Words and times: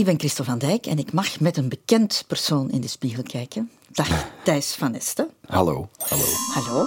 Ik 0.00 0.06
ben 0.06 0.18
Christel 0.18 0.44
van 0.44 0.58
Dijk 0.58 0.86
en 0.86 0.98
ik 0.98 1.12
mag 1.12 1.40
met 1.40 1.56
een 1.56 1.68
bekend 1.68 2.24
persoon 2.26 2.70
in 2.70 2.80
de 2.80 2.88
spiegel 2.88 3.22
kijken. 3.22 3.70
Dag 3.92 4.26
Thijs 4.44 4.74
van 4.74 4.94
Esten. 4.94 5.28
Hallo, 5.46 5.88
hallo. 5.98 6.24
Hallo. 6.52 6.86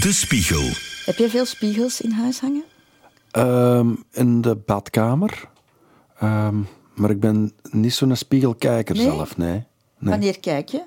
De 0.00 0.12
Spiegel. 0.12 0.68
Heb 1.04 1.16
jij 1.16 1.28
veel 1.28 1.44
spiegels 1.44 2.00
in 2.00 2.10
huis 2.10 2.40
hangen? 2.40 2.64
Ehm, 3.30 3.94
in 4.12 4.40
de 4.40 4.56
badkamer. 4.56 5.48
Ehm, 6.18 6.56
maar 6.94 7.10
ik 7.10 7.20
ben 7.20 7.52
niet 7.70 7.94
zo'n 7.94 8.16
spiegelkijker 8.16 8.94
Nee? 8.94 9.04
zelf, 9.04 9.36
nee. 9.36 9.50
nee. 9.50 9.64
Wanneer 10.10 10.40
kijk 10.40 10.68
je? 10.68 10.82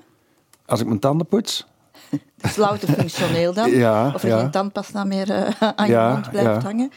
Als 0.66 0.80
ik 0.80 0.86
mijn 0.86 1.00
tanden 1.00 1.26
poets? 1.26 1.66
Dat 2.36 2.50
is 2.50 2.56
louter 2.56 2.88
functioneel 2.88 3.52
dan? 3.52 3.70
Ja, 3.86 4.12
of 4.14 4.22
er 4.22 4.28
ja. 4.28 4.38
geen 4.38 4.50
tandpasta 4.50 5.04
meer 5.04 5.30
eh, 5.30 5.70
aan 5.76 5.86
je 5.86 5.92
Ja, 5.92 6.12
mond 6.12 6.30
blijft 6.30 6.62
ja. 6.62 6.68
hangen? 6.68 6.90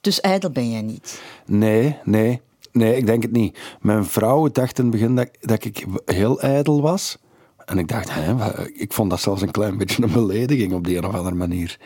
Dus 0.00 0.20
ijdel 0.20 0.50
ben 0.50 0.70
jij 0.70 0.82
niet. 0.82 1.22
Nee, 1.46 1.96
nee. 2.04 2.40
Nee, 2.72 2.96
ik 2.96 3.06
denk 3.06 3.22
het 3.22 3.32
niet. 3.32 3.58
Mijn 3.80 4.04
vrouw 4.04 4.48
dacht 4.48 4.78
in 4.78 4.84
het 4.84 4.92
begin 4.92 5.16
dat, 5.16 5.28
dat 5.40 5.64
ik 5.64 5.86
heel 6.04 6.40
ijdel 6.40 6.82
was. 6.82 7.18
En 7.64 7.78
ik 7.78 7.88
dacht, 7.88 8.08
hè, 8.12 8.68
ik 8.68 8.92
vond 8.92 9.10
dat 9.10 9.20
zelfs 9.20 9.42
een 9.42 9.50
klein 9.50 9.78
beetje 9.78 10.02
een 10.02 10.12
belediging 10.12 10.72
op 10.72 10.84
die 10.84 10.96
een 10.96 11.06
of 11.06 11.14
andere 11.14 11.34
manier. 11.34 11.78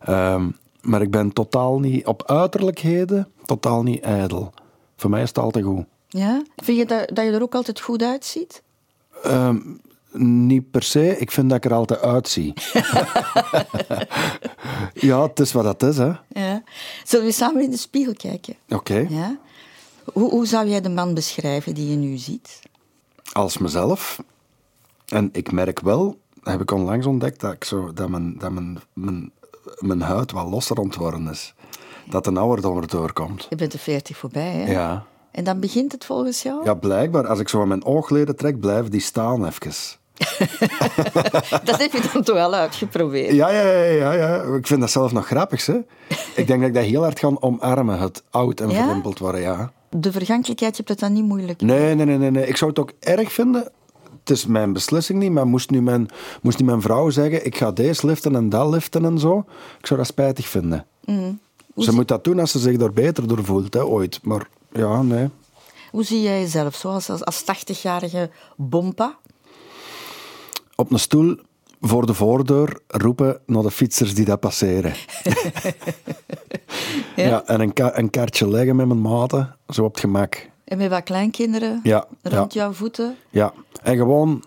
Ehm, 0.00 0.50
maar 0.80 1.02
ik 1.02 1.10
ben 1.10 1.32
totaal 1.32 1.78
niet, 1.78 2.06
op 2.06 2.30
uiterlijkheden, 2.30 3.28
totaal 3.44 3.82
niet 3.82 4.00
ijdel. 4.00 4.52
Voor 4.96 5.10
mij 5.10 5.22
is 5.22 5.28
het 5.28 5.38
altijd 5.38 5.64
goed. 5.64 5.84
Ja? 6.08 6.42
Vind 6.56 6.78
je 6.78 6.86
dat, 6.86 7.10
dat 7.12 7.24
je 7.24 7.30
er 7.30 7.42
ook 7.42 7.54
altijd 7.54 7.80
goed 7.80 8.02
uitziet? 8.02 8.62
Ehm, 9.22 9.58
niet 10.46 10.70
per 10.70 10.82
se, 10.82 11.18
ik 11.18 11.30
vind 11.30 11.48
dat 11.48 11.64
ik 11.64 11.70
er 11.70 11.76
altijd 11.76 12.00
uitzie. 12.00 12.52
ja, 15.08 15.22
het 15.22 15.40
is 15.40 15.52
wat 15.52 15.64
dat 15.64 15.82
is, 15.82 15.96
hè. 15.96 16.12
Ja. 16.28 16.53
Zullen 17.04 17.26
we 17.26 17.32
samen 17.32 17.62
in 17.62 17.70
de 17.70 17.76
spiegel 17.76 18.14
kijken? 18.14 18.56
Oké. 18.68 19.06
Ja? 19.08 19.38
Hoe, 20.12 20.30
hoe 20.30 20.46
zou 20.46 20.68
jij 20.68 20.80
de 20.80 20.88
man 20.88 21.14
beschrijven 21.14 21.74
die 21.74 21.90
je 21.90 21.96
nu 21.96 22.16
ziet? 22.16 22.62
als 23.34 23.58
mezelf. 23.58 24.22
En 25.06 25.28
ik 25.32 25.52
merk 25.52 25.80
wel, 25.80 26.18
heb 26.42 26.60
ik 26.60 26.70
onlangs 26.70 27.06
ontdekt, 27.06 27.40
dat, 27.40 27.52
ik 27.52 27.64
zo, 27.64 27.92
dat, 27.92 28.08
mijn, 28.08 28.38
dat 28.38 28.52
mijn, 28.52 28.78
mijn, 28.92 29.32
mijn 29.78 30.00
huid 30.00 30.32
wat 30.32 30.48
losser 30.48 30.98
worden 30.98 31.28
is. 31.28 31.54
Dat 32.10 32.24
de 32.24 32.38
ouderdom 32.38 32.76
er 32.76 32.88
doorkomt. 32.88 33.46
Je 33.48 33.56
bent 33.56 33.72
de 33.72 33.78
40 33.78 34.16
voorbij, 34.16 34.52
hè? 34.52 34.72
Ja. 34.72 35.06
En 35.30 35.44
dan 35.44 35.60
begint 35.60 35.92
het 35.92 36.04
volgens 36.04 36.42
jou? 36.42 36.64
ja, 36.64 36.74
blijkbaar. 36.74 37.26
Als 37.26 37.38
ik 37.38 37.48
zo 37.48 37.60
aan 37.60 37.68
mijn 37.68 37.84
oogleden 37.84 38.36
trek, 38.36 38.60
blijven 38.60 38.90
die 38.90 39.00
staan 39.00 39.46
even. 39.46 39.72
Dat 41.64 41.78
heb 41.78 41.92
je 41.92 42.10
dan 42.12 42.22
toch 42.22 42.34
wel 42.34 42.54
uitgeprobeerd? 42.54 43.32
Ja, 43.34 43.50
ja, 43.50 43.62
ja, 43.62 43.82
ja, 43.82 44.12
ja. 44.12 44.42
Ik 44.42 44.66
vind 44.66 44.80
dat 44.80 44.90
zelf 44.90 45.12
nog 45.12 45.26
grappig, 45.26 45.66
hè. 45.66 45.76
Ik 46.34 46.46
denk 46.46 46.60
dat 46.60 46.68
ik 46.68 46.74
dat 46.74 46.84
heel 46.84 47.02
hard 47.02 47.18
ga 47.18 47.30
omarmen, 47.40 47.98
het 47.98 48.22
oud 48.30 48.60
en 48.60 48.70
Ja? 48.70 49.00
worden, 49.18 49.40
ja. 49.40 49.72
De 49.90 50.12
vergankelijkheid, 50.12 50.76
je 50.76 50.76
hebt 50.76 50.88
het 50.88 50.98
dan 50.98 51.12
niet 51.12 51.24
moeilijk. 51.24 51.60
Nee, 51.60 51.94
nee, 51.94 52.18
nee, 52.18 52.30
nee. 52.30 52.46
Ik 52.46 52.56
zou 52.56 52.70
het 52.70 52.78
ook 52.78 52.92
erg 53.00 53.32
vinden. 53.32 53.62
Het 54.20 54.30
is 54.36 54.46
mijn 54.46 54.72
beslissing 54.72 55.18
niet, 55.18 55.30
maar 55.30 55.46
moest 55.46 55.70
nu 55.70 55.82
mijn, 55.82 56.08
moest 56.42 56.58
nu 56.58 56.64
mijn 56.64 56.80
vrouw 56.82 57.10
zeggen: 57.10 57.46
ik 57.46 57.56
ga 57.56 57.72
deze 57.72 58.06
liften 58.06 58.36
en 58.36 58.48
dat 58.48 58.70
liften 58.70 59.04
en 59.04 59.18
zo, 59.18 59.44
ik 59.78 59.86
zou 59.86 59.98
dat 59.98 60.08
spijtig 60.08 60.48
vinden. 60.48 60.86
Ze 61.76 61.92
moet 61.92 62.08
dat 62.08 62.24
doen 62.24 62.38
als 62.38 62.50
ze 62.50 62.58
zich 62.58 62.80
er 62.80 62.92
beter 62.92 63.28
door 63.28 63.44
voelt, 63.44 63.74
hè, 63.74 63.84
ooit. 63.84 64.18
Maar 64.22 64.48
ja, 64.72 65.02
nee. 65.02 65.28
Hoe 65.90 66.04
zie 66.04 66.22
jij 66.22 66.40
jezelf 66.40 66.74
zo 66.74 66.88
als, 66.88 67.10
als, 67.10 67.24
als 67.24 67.42
80-jarige 67.42 68.30
bompa? 68.56 69.16
Op 70.76 70.92
een 70.92 70.98
stoel 70.98 71.36
voor 71.80 72.06
de 72.06 72.14
voordeur 72.14 72.80
roepen 72.86 73.40
naar 73.46 73.62
de 73.62 73.70
fietsers 73.70 74.14
die 74.14 74.24
dat 74.24 74.40
passeren. 74.40 74.92
ja? 77.16 77.42
en 77.46 77.60
een, 77.60 77.72
ka- 77.72 77.98
een 77.98 78.10
kaartje 78.10 78.48
leggen 78.48 78.76
met 78.76 78.86
mijn 78.86 79.00
maten, 79.00 79.56
zo 79.68 79.84
op 79.84 79.90
het 79.90 80.00
gemak. 80.00 80.48
En 80.64 80.78
met 80.78 80.90
wat 80.90 81.02
kleinkinderen 81.02 81.80
Ja, 81.82 82.06
rond 82.22 82.52
ja. 82.52 82.60
jouw 82.60 82.72
voeten? 82.72 83.16
Ja, 83.30 83.52
en 83.82 83.96
gewoon 83.96 84.44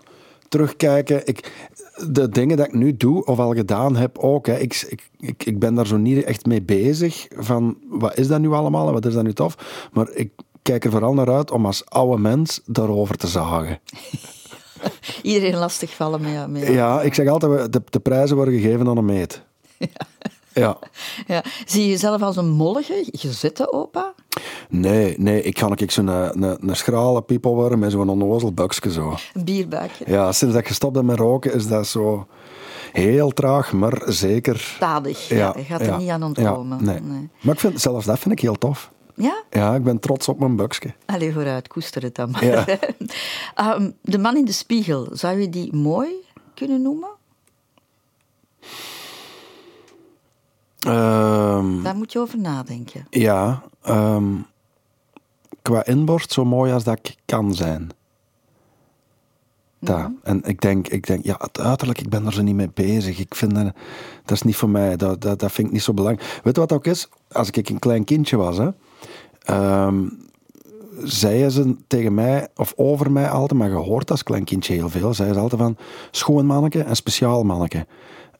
terugkijken. 0.48 1.26
Ik, 1.26 1.68
de 2.08 2.28
dingen 2.28 2.56
dat 2.56 2.66
ik 2.66 2.74
nu 2.74 2.96
doe, 2.96 3.24
of 3.24 3.38
al 3.38 3.54
gedaan 3.54 3.96
heb 3.96 4.18
ook, 4.18 4.46
hè, 4.46 4.58
ik, 4.58 4.86
ik, 4.88 5.10
ik, 5.18 5.44
ik 5.44 5.58
ben 5.58 5.74
daar 5.74 5.86
zo 5.86 5.96
niet 5.96 6.24
echt 6.24 6.46
mee 6.46 6.62
bezig. 6.62 7.26
Van, 7.36 7.76
wat 7.88 8.18
is 8.18 8.28
dat 8.28 8.40
nu 8.40 8.50
allemaal 8.52 8.86
en 8.86 8.92
wat 8.92 9.06
is 9.06 9.14
dat 9.14 9.24
nu 9.24 9.32
tof? 9.32 9.88
Maar 9.92 10.10
ik 10.10 10.30
kijk 10.62 10.84
er 10.84 10.90
vooral 10.90 11.14
naar 11.14 11.32
uit 11.32 11.50
om 11.50 11.66
als 11.66 11.84
oude 11.86 12.22
mens 12.22 12.60
daarover 12.66 13.16
te 13.16 13.26
zagen. 13.26 13.78
Iedereen 15.22 15.56
lastigvallen 15.56 16.20
met 16.20 16.32
jou. 16.32 16.48
Met. 16.48 16.66
Ja, 16.66 17.02
ik 17.02 17.14
zeg 17.14 17.28
altijd, 17.28 17.72
de, 17.72 17.82
de 17.90 18.00
prijzen 18.00 18.36
worden 18.36 18.54
gegeven 18.54 18.88
aan 18.88 18.96
een 18.96 19.04
meet. 19.04 19.42
Ja. 20.52 20.78
Ja. 21.26 21.44
Zie 21.66 21.82
je 21.82 21.88
jezelf 21.88 22.22
als 22.22 22.36
een 22.36 22.48
mollige, 22.48 23.08
gezette 23.12 23.72
opa? 23.72 24.14
Nee, 24.68 25.14
nee, 25.18 25.42
ik 25.42 25.58
ga 25.58 25.72
ik 25.74 25.90
zo'n 25.90 26.06
een, 26.06 26.42
een, 26.42 26.68
een 26.68 26.76
schrale 26.76 27.22
piepel 27.22 27.54
worden 27.54 27.78
met 27.78 27.90
zo'n 27.90 28.08
onnozel 28.08 28.52
buksje 28.52 28.92
zo. 28.92 29.14
Een 29.34 29.44
bierbuikje? 29.44 30.04
Ja, 30.06 30.32
sinds 30.32 30.54
dat 30.54 30.62
ik 30.62 30.68
gestopt 30.68 30.92
ben 30.92 31.06
met 31.06 31.18
roken 31.18 31.54
is 31.54 31.68
dat 31.68 31.86
zo 31.86 32.26
heel 32.92 33.30
traag, 33.30 33.72
maar 33.72 34.02
zeker. 34.06 34.58
Stadig, 34.58 35.28
ja. 35.28 35.54
je 35.56 35.64
gaat 35.64 35.80
er 35.80 35.98
niet 35.98 36.08
aan 36.08 36.22
ontkomen. 36.22 36.84
Nee. 36.84 37.00
Maar 37.40 37.54
ik 37.54 37.60
vind, 37.60 37.80
zelfs 37.80 38.06
dat 38.06 38.18
vind 38.18 38.34
ik 38.34 38.40
heel 38.40 38.58
tof. 38.58 38.90
Ja? 39.18 39.42
Ja, 39.50 39.74
ik 39.74 39.82
ben 39.82 39.98
trots 40.00 40.28
op 40.28 40.38
mijn 40.38 40.56
buksje. 40.56 40.94
Allee, 41.06 41.32
vooruit, 41.32 41.68
koester 41.68 42.02
het 42.02 42.14
dan 42.14 42.30
maar. 42.30 42.44
Ja. 42.44 42.64
Ehm, 43.54 43.90
de 44.02 44.18
man 44.18 44.36
in 44.36 44.44
de 44.44 44.52
spiegel, 44.52 45.08
zou 45.12 45.40
je 45.40 45.48
die 45.48 45.74
mooi 45.76 46.08
kunnen 46.54 46.82
noemen? 46.82 47.08
Ehm, 50.78 51.82
Daar 51.82 51.96
moet 51.96 52.12
je 52.12 52.18
over 52.18 52.38
nadenken. 52.38 53.06
ja, 53.10 53.62
ehm, 53.82 54.34
qua 55.62 55.84
inborst 55.86 56.32
zo 56.32 56.44
mooi 56.44 56.72
als 56.72 56.84
dat 56.84 56.98
ik 57.02 57.16
kan 57.26 57.54
zijn. 57.54 57.88
Dat. 59.80 60.10
En 60.22 60.42
ik 60.44 60.60
denk, 60.60 60.88
ik 60.88 61.06
denk, 61.06 61.24
ja, 61.24 61.34
het 61.38 61.60
uiterlijk, 61.60 62.00
ik 62.00 62.08
ben 62.08 62.26
er 62.26 62.32
zo 62.32 62.42
niet 62.42 62.54
mee 62.54 62.70
bezig. 62.74 63.18
Ik 63.18 63.34
vind 63.34 63.54
dat, 63.54 63.64
dat 64.24 64.30
is 64.36 64.42
niet 64.42 64.56
voor 64.56 64.68
mij. 64.68 64.96
Dat, 64.96 65.20
dat, 65.20 65.38
dat 65.38 65.52
vind 65.52 65.66
ik 65.66 65.72
niet 65.72 65.82
zo 65.82 65.92
belangrijk. 65.94 66.40
Weet 66.44 66.54
je 66.54 66.60
wat 66.60 66.72
ook 66.72 66.86
is? 66.86 67.08
Als 67.32 67.50
ik 67.50 67.68
een 67.68 67.78
klein 67.78 68.04
kindje 68.04 68.36
was, 68.36 68.56
hè, 68.56 68.68
ehm, 69.48 70.08
zeiden 71.02 71.50
ze 71.50 71.76
tegen 71.86 72.14
mij, 72.14 72.48
of 72.56 72.72
over 72.76 73.10
mij 73.10 73.28
altijd, 73.28 73.60
maar 73.60 73.68
je 73.68 73.74
hoort 73.74 74.10
als 74.10 74.22
klein 74.22 74.44
kindje 74.44 74.72
heel 74.72 74.88
veel, 74.88 75.14
zeiden 75.14 75.36
ze 75.36 75.42
altijd 75.42 75.60
van 75.60 75.76
schoon 76.10 76.46
manneke 76.46 76.82
en 76.82 76.96
speciaal 76.96 77.44
manneke. 77.44 77.86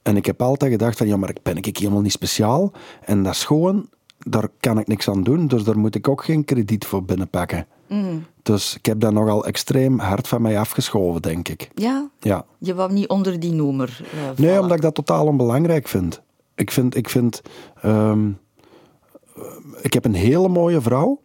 En 0.01 0.17
ik 0.17 0.25
heb 0.25 0.41
altijd 0.41 0.71
gedacht 0.71 0.97
van, 0.97 1.07
ja, 1.07 1.17
maar 1.17 1.29
ik 1.29 1.43
ben 1.43 1.57
ik 1.57 1.77
helemaal 1.77 2.01
niet 2.01 2.11
speciaal. 2.11 2.71
En 3.05 3.23
dat 3.23 3.35
schoon, 3.35 3.89
daar 4.17 4.47
kan 4.59 4.79
ik 4.79 4.87
niks 4.87 5.09
aan 5.09 5.23
doen, 5.23 5.47
dus 5.47 5.63
daar 5.63 5.79
moet 5.79 5.95
ik 5.95 6.07
ook 6.07 6.23
geen 6.23 6.45
krediet 6.45 6.85
voor 6.85 7.03
binnenpakken. 7.03 7.67
Dus 8.41 8.75
ik 8.75 8.85
heb 8.85 8.99
dat 8.99 9.13
nogal 9.13 9.45
extreem 9.45 9.99
hard 9.99 10.27
van 10.27 10.41
mij 10.41 10.59
afgeschoven, 10.59 11.21
denk 11.21 11.47
ik. 11.47 11.69
Ja? 11.73 12.09
Ja. 12.19 12.45
Je 12.57 12.73
wou 12.73 12.93
niet 12.93 13.07
onder 13.07 13.39
die 13.39 13.51
noemer 13.51 14.01
eh, 14.13 14.37
Nee, 14.45 14.59
omdat 14.59 14.75
ik 14.75 14.81
dat 14.81 14.95
totaal 14.95 15.25
onbelangrijk 15.25 15.87
vind. 15.87 16.21
Ik 16.55 16.71
vind, 16.71 16.95
ik 16.95 17.09
vind, 17.09 17.41
ehm, 17.81 18.27
eh, 18.27 18.33
ik 19.81 19.93
heb 19.93 20.05
een 20.05 20.13
hele 20.13 20.47
mooie 20.47 20.81
vrouw, 20.81 21.21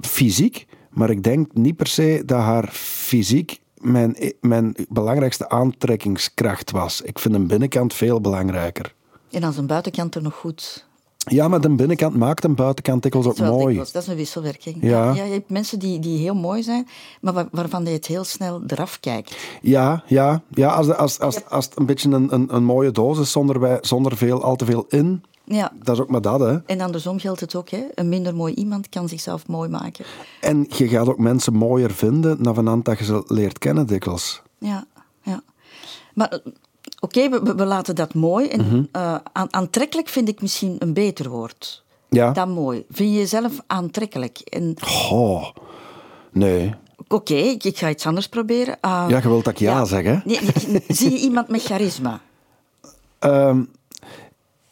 fysiek, 0.00 0.66
maar 0.90 1.10
ik 1.10 1.22
denk 1.22 1.54
niet 1.54 1.76
per 1.76 1.86
se 1.86 2.22
dat 2.26 2.40
haar 2.40 2.68
fysiek 2.72 3.60
mijn, 3.80 4.16
mijn 4.40 4.74
belangrijkste 4.88 5.48
aantrekkingskracht 5.48 6.70
was. 6.70 7.00
Ik 7.00 7.18
vind 7.18 7.34
een 7.34 7.46
binnenkant 7.46 7.94
veel 7.94 8.20
belangrijker. 8.20 8.94
En 9.30 9.42
als 9.42 9.56
een 9.56 9.66
buitenkant 9.66 10.14
er 10.14 10.22
nog 10.22 10.34
goed... 10.34 10.86
Ja, 11.30 11.48
maar 11.48 11.60
de 11.60 11.74
binnenkant 11.74 12.16
maakt 12.16 12.44
een 12.44 12.54
buitenkant 12.54 13.02
dikwijls 13.02 13.26
ook 13.28 13.38
mooi. 13.38 13.66
dikwijls, 13.66 13.92
dat 13.92 14.02
is 14.02 14.08
een 14.08 14.16
wisselwerking. 14.16 14.76
Ja. 14.80 15.12
je 15.12 15.20
hebt 15.20 15.50
mensen 15.50 15.78
die, 15.78 15.98
die 15.98 16.18
heel 16.18 16.34
mooi 16.34 16.62
zijn, 16.62 16.88
maar 17.20 17.32
waar- 17.32 17.48
waarvan 17.50 17.84
je 17.84 17.90
het 17.90 18.06
heel 18.06 18.24
snel 18.24 18.62
eraf 18.66 19.00
kijkt. 19.00 19.36
Ja, 19.62 20.02
ja, 20.06 20.42
ja 20.54 20.68
als, 20.68 20.94
als, 20.94 21.18
als, 21.20 21.44
als 21.48 21.64
het 21.64 21.78
een 21.78 21.86
beetje 21.86 22.10
een, 22.10 22.34
een, 22.34 22.54
een 22.54 22.64
mooie 22.64 22.90
doos 22.90 23.18
is 23.18 23.30
zonder, 23.32 23.60
wij, 23.60 23.78
zonder 23.80 24.16
veel, 24.16 24.42
al 24.42 24.56
te 24.56 24.64
veel 24.64 24.84
in, 24.88 25.22
Ja. 25.50 25.72
dat 25.82 25.94
is 25.94 26.02
ook 26.02 26.08
maar 26.10 26.20
dat, 26.20 26.40
hè. 26.40 26.56
En 26.66 26.80
andersom 26.80 27.18
geldt 27.18 27.40
het 27.40 27.54
ook. 27.54 27.68
Hè? 27.70 27.84
Een 27.94 28.08
minder 28.08 28.34
mooi 28.34 28.54
iemand 28.54 28.88
kan 28.88 29.08
zichzelf 29.08 29.46
mooi 29.46 29.68
maken. 29.68 30.04
En 30.40 30.66
je 30.68 30.88
gaat 30.88 31.08
ook 31.08 31.18
mensen 31.18 31.54
mooier 31.54 31.90
vinden 31.90 32.36
na 32.42 32.54
vanand 32.54 32.84
dat 32.84 32.98
je 32.98 33.04
ze 33.04 33.22
leert 33.26 33.58
kennen 33.58 33.86
dikwijls. 33.86 34.42
Ja, 34.58 34.86
ja. 35.22 35.42
Maar 36.14 36.40
oké, 37.00 37.28
we, 37.28 37.40
we- 37.42 37.54
we 37.54 37.64
laten 37.64 37.94
dat 37.94 38.14
mooi. 38.14 38.46
En, 38.48 38.60
Mhm. 38.60 38.82
eh, 38.92 39.14
aan- 39.32 39.52
aantrekkelijk 39.54 40.08
vind 40.08 40.28
ik 40.28 40.40
misschien 40.40 40.76
een 40.78 40.92
beter 40.92 41.28
woord 41.28 41.84
Ja. 42.08 42.32
dan 42.32 42.50
mooi. 42.50 42.84
Vind 42.90 43.10
je 43.12 43.18
jezelf 43.18 43.52
aantrekkelijk? 43.66 44.38
En 44.38 44.76
Oh, 45.10 45.44
nee. 46.32 46.74
oké, 47.08 47.34
ik, 47.34 47.64
ik 47.64 47.78
ga 47.78 47.88
iets 47.90 48.06
anders 48.06 48.28
proberen. 48.28 48.76
Ah, 48.80 49.04
Ja, 49.08 49.16
je 49.22 49.28
wilt 49.28 49.44
dat 49.44 49.52
ik 49.52 49.58
ja, 49.58 49.78
ja. 49.78 49.84
zeg, 49.84 50.04
hè? 50.04 50.18
nee, 50.24 50.40
nee, 50.68 50.82
zie 50.88 51.10
je 51.10 51.18
iemand 51.18 51.48
met 51.48 51.62
charisma? 51.62 52.20
Ehm, 53.18 53.62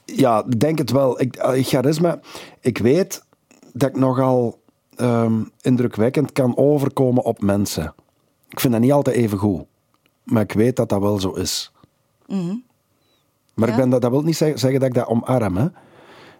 ja, 0.06 0.44
ik 0.44 0.60
denk 0.60 0.78
het 0.78 0.90
wel. 0.90 1.20
Ik, 1.20 1.36
eh, 1.36 1.64
charisma, 1.64 2.20
ik 2.60 2.78
weet 2.78 3.22
dat 3.72 3.88
ik 3.88 3.96
nogal 3.96 4.58
ehm, 4.96 5.42
indrukwekkend 5.60 6.32
kan 6.32 6.56
overkomen 6.56 7.22
op 7.24 7.40
mensen. 7.42 7.94
Ik 8.48 8.60
vind 8.60 8.72
dat 8.72 8.82
niet 8.82 8.92
altijd 8.92 9.16
even 9.16 9.38
goed. 9.38 9.64
Maar 10.22 10.42
ik 10.42 10.52
weet 10.52 10.76
dat 10.76 10.88
dat 10.88 11.00
wel 11.00 11.20
zo 11.20 11.30
is. 11.32 11.72
Maar 13.54 13.68
Ja? 13.68 13.74
ik 13.74 13.76
ben, 13.80 13.90
dat, 13.90 14.00
dat 14.02 14.10
wil 14.10 14.22
niet 14.22 14.36
zeg- 14.36 14.58
zeggen 14.58 14.80
dat 14.80 14.88
ik 14.88 14.94
dat 14.94 15.06
omarm. 15.06 15.56
Hè. 15.56 15.66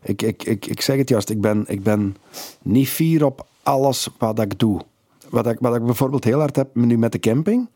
Ik, 0.03 0.23
ik, 0.23 0.43
ik, 0.45 0.67
ik 0.67 0.81
zeg 0.81 0.97
het 0.97 1.09
juist, 1.09 1.31
ik 1.31 1.41
ben, 1.41 1.65
ik 1.67 1.83
ben 1.83 2.17
niet 2.63 2.89
fier 2.89 3.25
op 3.25 3.47
alles 3.63 4.09
wat 4.19 4.41
ik 4.41 4.59
doe. 4.59 4.81
Wat 5.29 5.47
ik, 5.47 5.59
wat 5.61 5.77
ik 5.77 5.85
bijvoorbeeld 5.85 6.25
heel 6.25 6.39
hard 6.39 6.57
heb 6.57 6.75
nu 6.75 6.99
met 6.99 7.13
de 7.13 7.19
camping. 7.19 7.69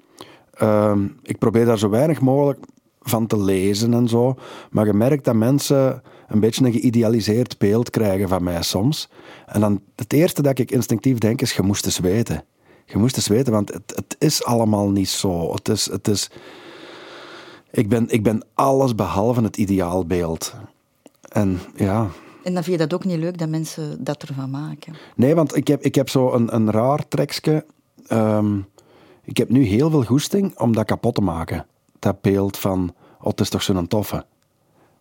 Ehm, 0.55 1.07
ik 1.23 1.39
probeer 1.39 1.65
daar 1.65 1.79
zo 1.79 1.89
weinig 1.89 2.21
mogelijk 2.21 2.59
van 3.01 3.27
te 3.27 3.43
lezen 3.43 3.95
en 3.95 4.09
zo. 4.09 4.35
Maar 4.71 4.87
je 4.87 4.93
merkt 4.93 5.25
dat 5.25 5.35
mensen 5.35 6.03
een 6.29 6.41
beetje 6.41 6.65
een 6.65 6.73
geïdealiseerd 6.73 7.59
beeld 7.59 7.91
krijgen 7.91 8.29
van 8.29 8.43
mij 8.43 8.63
soms. 8.63 9.09
En 9.47 9.61
dan 9.61 9.81
het 9.97 10.13
eerste 10.13 10.43
dat 10.43 10.59
ik 10.59 10.71
instinctief 10.71 11.19
denk 11.19 11.41
is, 11.41 11.53
je 11.53 11.63
moest 11.63 11.85
eens 11.85 11.99
weten. 11.99 12.45
Je 12.85 12.99
moest 12.99 13.17
eens 13.17 13.29
weten, 13.29 13.53
want 13.53 13.73
het, 13.73 13.93
het 13.95 14.17
is 14.19 14.45
allemaal 14.45 14.91
niet 14.91 15.09
zo. 15.09 15.53
Het 15.53 15.69
is... 15.69 15.91
Het 15.91 16.09
is 16.09 16.31
ik 17.73 17.89
ben, 17.89 18.09
ik 18.09 18.23
ben 18.23 18.43
alles 18.55 18.95
behalve 18.95 19.43
het 19.43 19.57
ideaalbeeld. 19.57 20.55
En 21.29 21.61
ja... 21.77 22.09
En 22.45 22.55
dan 22.55 22.65
vind 22.65 22.81
je 22.81 22.87
dat 22.87 22.95
ook 22.95 23.05
niet 23.05 23.19
leuk 23.19 23.39
dat 23.39 23.49
mensen 23.49 24.05
dat 24.05 24.23
ervan 24.23 24.51
maken? 24.51 24.95
Nee, 25.17 25.35
want 25.35 25.57
ik 25.57 25.69
heb, 25.69 25.83
ik 25.83 25.95
heb 25.95 26.09
zo 26.09 26.33
een, 26.33 26.55
een 26.55 26.71
raar 26.71 27.09
trekje. 27.09 27.65
Ehm, 28.07 28.59
ik 29.25 29.37
heb 29.37 29.49
nu 29.49 29.65
heel 29.65 29.91
veel 29.91 30.05
goesting 30.05 30.59
om 30.59 30.73
dat 30.73 30.85
kapot 30.85 31.15
te 31.15 31.21
maken. 31.21 31.67
Dat 32.01 32.21
beeld 32.21 32.59
van, 32.59 32.95
oh, 33.21 33.27
het 33.27 33.41
is 33.41 33.49
toch 33.49 33.63
zo'n 33.63 33.87
toffe. 33.87 34.25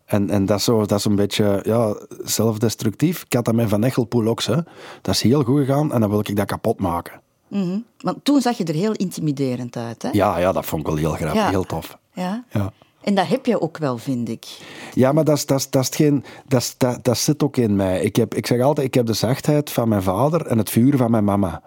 En, 0.05 0.29
en 0.29 0.45
dat, 0.45 0.57
is 0.57 0.63
zo, 0.63 0.85
dat 0.85 0.99
is 0.99 1.05
een 1.05 1.15
beetje 1.15 1.59
ja, 1.63 1.95
zelfdestructief. 2.23 3.23
Ik 3.23 3.33
had 3.33 3.45
dat 3.45 3.53
met 3.53 3.69
Van 3.69 3.83
Echelpoel 3.83 4.27
ook. 4.27 4.43
Hè. 4.43 4.55
Dat 5.01 5.15
is 5.15 5.21
heel 5.21 5.43
goed 5.43 5.59
gegaan 5.59 5.93
en 5.93 5.99
dan 5.99 6.09
wil 6.09 6.19
ik 6.19 6.35
dat 6.35 6.45
kapot 6.45 6.79
maken. 6.79 7.21
Mm 7.47 7.85
Want 7.97 8.17
toen 8.23 8.41
zag 8.41 8.57
je 8.57 8.63
er 8.63 8.73
heel 8.73 8.91
intimiderend 8.91 9.77
uit. 9.77 10.01
Hè? 10.01 10.09
Ja, 10.11 10.37
ja, 10.37 10.51
dat 10.51 10.65
vond 10.65 10.81
ik 10.81 10.87
wel 10.87 10.95
heel 10.95 11.11
grappig, 11.11 11.49
heel 11.49 11.63
tof. 11.63 11.97
Ja. 12.13 12.43
ja. 12.51 12.73
En 13.01 13.15
dat 13.15 13.27
heb 13.27 13.45
je 13.45 13.61
ook 13.61 13.77
wel, 13.77 13.97
vind 13.97 14.29
ik. 14.29 14.45
Ja, 14.93 15.11
maar 15.11 15.23
dat, 15.23 15.37
is, 15.37 15.45
dat, 15.45 15.59
is, 15.59 15.69
dat, 15.69 15.81
is 15.81 15.95
geen, 15.95 16.23
dat, 16.47 16.61
is, 16.61 16.75
dat, 16.77 17.03
dat 17.03 17.17
zit 17.17 17.43
ook 17.43 17.57
in 17.57 17.75
mij. 17.75 18.01
Ik, 18.01 18.15
heb, 18.15 18.35
ik 18.35 18.47
zeg 18.47 18.61
altijd, 18.61 18.87
ik 18.87 18.93
heb 18.93 19.05
de 19.05 19.13
zachtheid 19.13 19.69
van 19.69 19.89
mijn 19.89 20.03
vader 20.03 20.45
en 20.45 20.57
het 20.57 20.69
vuur 20.69 20.97
van 20.97 21.11
mijn 21.11 21.23
mama. 21.23 21.61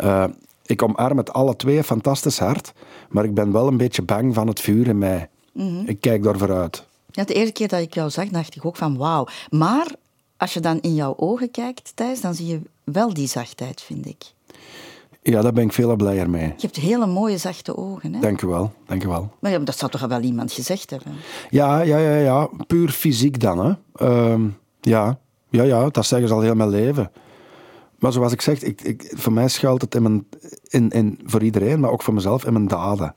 Uh, 0.00 0.24
ik 0.68 0.82
omarm 0.82 1.16
het 1.16 1.32
alle 1.32 1.56
twee 1.56 1.82
fantastisch 1.82 2.38
hard, 2.38 2.72
maar 3.08 3.24
ik 3.24 3.34
ben 3.34 3.52
wel 3.52 3.66
een 3.66 3.76
beetje 3.76 4.02
bang 4.02 4.34
van 4.34 4.46
het 4.46 4.60
vuur 4.60 4.88
in 4.88 4.98
mij. 4.98 5.28
Mm 5.52 5.82
Ik 5.86 6.00
kijk 6.00 6.22
daar 6.22 6.38
vooruit. 6.38 6.86
Ja, 7.10 7.24
de 7.24 7.34
eerste 7.34 7.52
keer 7.52 7.68
dat 7.68 7.80
ik 7.80 7.94
jou 7.94 8.10
zag, 8.10 8.28
dacht 8.28 8.56
ik 8.56 8.64
ook 8.64 8.76
van 8.76 8.96
wauw. 8.96 9.26
Maar 9.50 9.86
als 10.36 10.54
je 10.54 10.60
dan 10.60 10.80
in 10.80 10.94
jouw 10.94 11.14
ogen 11.16 11.50
kijkt, 11.50 11.92
Thijs, 11.94 12.20
dan 12.20 12.34
zie 12.34 12.46
je 12.46 12.60
wel 12.84 13.14
die 13.14 13.28
zachtheid, 13.28 13.82
vind 13.82 14.06
ik. 14.06 14.24
Ja, 15.22 15.40
daar 15.42 15.52
ben 15.52 15.64
ik 15.64 15.72
veel 15.72 15.96
blijer 15.96 16.30
mee. 16.30 16.46
Je 16.46 16.52
hebt 16.66 16.76
hele 16.76 17.06
mooie, 17.06 17.38
zachte 17.38 17.76
ogen. 17.76 18.14
Hè? 18.14 18.20
Dank 18.20 18.42
u 18.42 18.46
wel, 18.46 18.72
dank 18.86 19.04
u 19.04 19.08
wel. 19.08 19.30
Maar 19.38 19.50
ja, 19.50 19.58
dat 19.58 19.78
zou 19.78 19.90
toch 19.90 20.06
wel 20.06 20.20
iemand 20.20 20.52
gezegd 20.52 20.90
hebben? 20.90 21.12
Ja, 21.50 21.80
ja, 21.80 21.98
ja, 21.98 22.16
ja. 22.16 22.48
puur 22.66 22.90
fysiek 22.90 23.40
dan. 23.40 23.58
Hè. 23.58 23.72
Uh, 24.08 24.40
ja. 24.80 25.18
ja, 25.50 25.62
ja, 25.62 25.88
dat 25.88 26.06
zeggen 26.06 26.28
ze 26.28 26.34
al 26.34 26.40
heel 26.40 26.54
mijn 26.54 26.68
leven. 26.68 27.10
Maar 27.98 28.12
zoals 28.12 28.32
ik 28.32 28.40
zeg, 28.40 28.62
ik, 28.62 28.80
ik, 28.80 29.12
voor 29.16 29.32
mij 29.32 29.48
schuilt 29.48 29.82
het 29.82 29.94
in 29.94 30.02
mijn, 30.02 30.26
in, 30.68 30.90
in, 30.90 31.20
voor 31.24 31.42
iedereen, 31.42 31.80
maar 31.80 31.90
ook 31.90 32.02
voor 32.02 32.14
mezelf, 32.14 32.44
in 32.44 32.52
mijn 32.52 32.68
daden. 32.68 33.14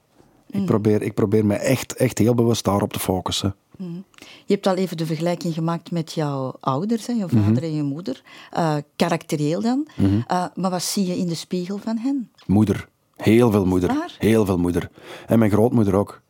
Ik, 0.50 0.60
mm. 0.60 0.66
probeer, 0.66 1.02
ik 1.02 1.14
probeer 1.14 1.46
me 1.46 1.56
echt, 1.56 1.94
echt 1.94 2.18
heel 2.18 2.36
bewust 2.36 2.64
daarop 2.64 2.94
te 2.94 3.00
focussen. 3.00 3.56
Mm. 3.78 4.04
Je 4.46 4.54
hebt 4.54 4.68
al 4.68 4.76
even 4.76 4.98
de 4.98 5.06
vergelijking 5.06 5.54
gemaakt 5.54 5.92
met 5.92 6.14
jouw 6.14 6.56
ouders, 6.60 7.08
hè, 7.08 7.14
je 7.14 7.28
vader 7.28 7.52
mhm. 7.52 7.64
en 7.64 7.76
je 7.76 7.84
moeder. 7.84 8.24
Uh, 8.58 8.76
karakterieel 8.96 9.62
dan. 9.62 9.88
Mhm. 9.96 10.16
Uh, 10.16 10.46
maar 10.56 10.72
wat 10.72 10.84
zie 10.84 11.06
je 11.06 11.18
in 11.18 11.28
de 11.28 11.36
spiegel 11.36 11.78
van 11.78 11.98
hen? 11.98 12.32
Moeder. 12.46 12.88
Heel 13.16 13.52
veel 13.52 13.66
moeder. 13.66 14.16
Heel 14.18 14.46
veel 14.46 14.58
moeder. 14.58 14.90
En 15.28 15.40
mijn 15.40 15.52
grootmoeder 15.52 15.96
ook. 15.96 16.22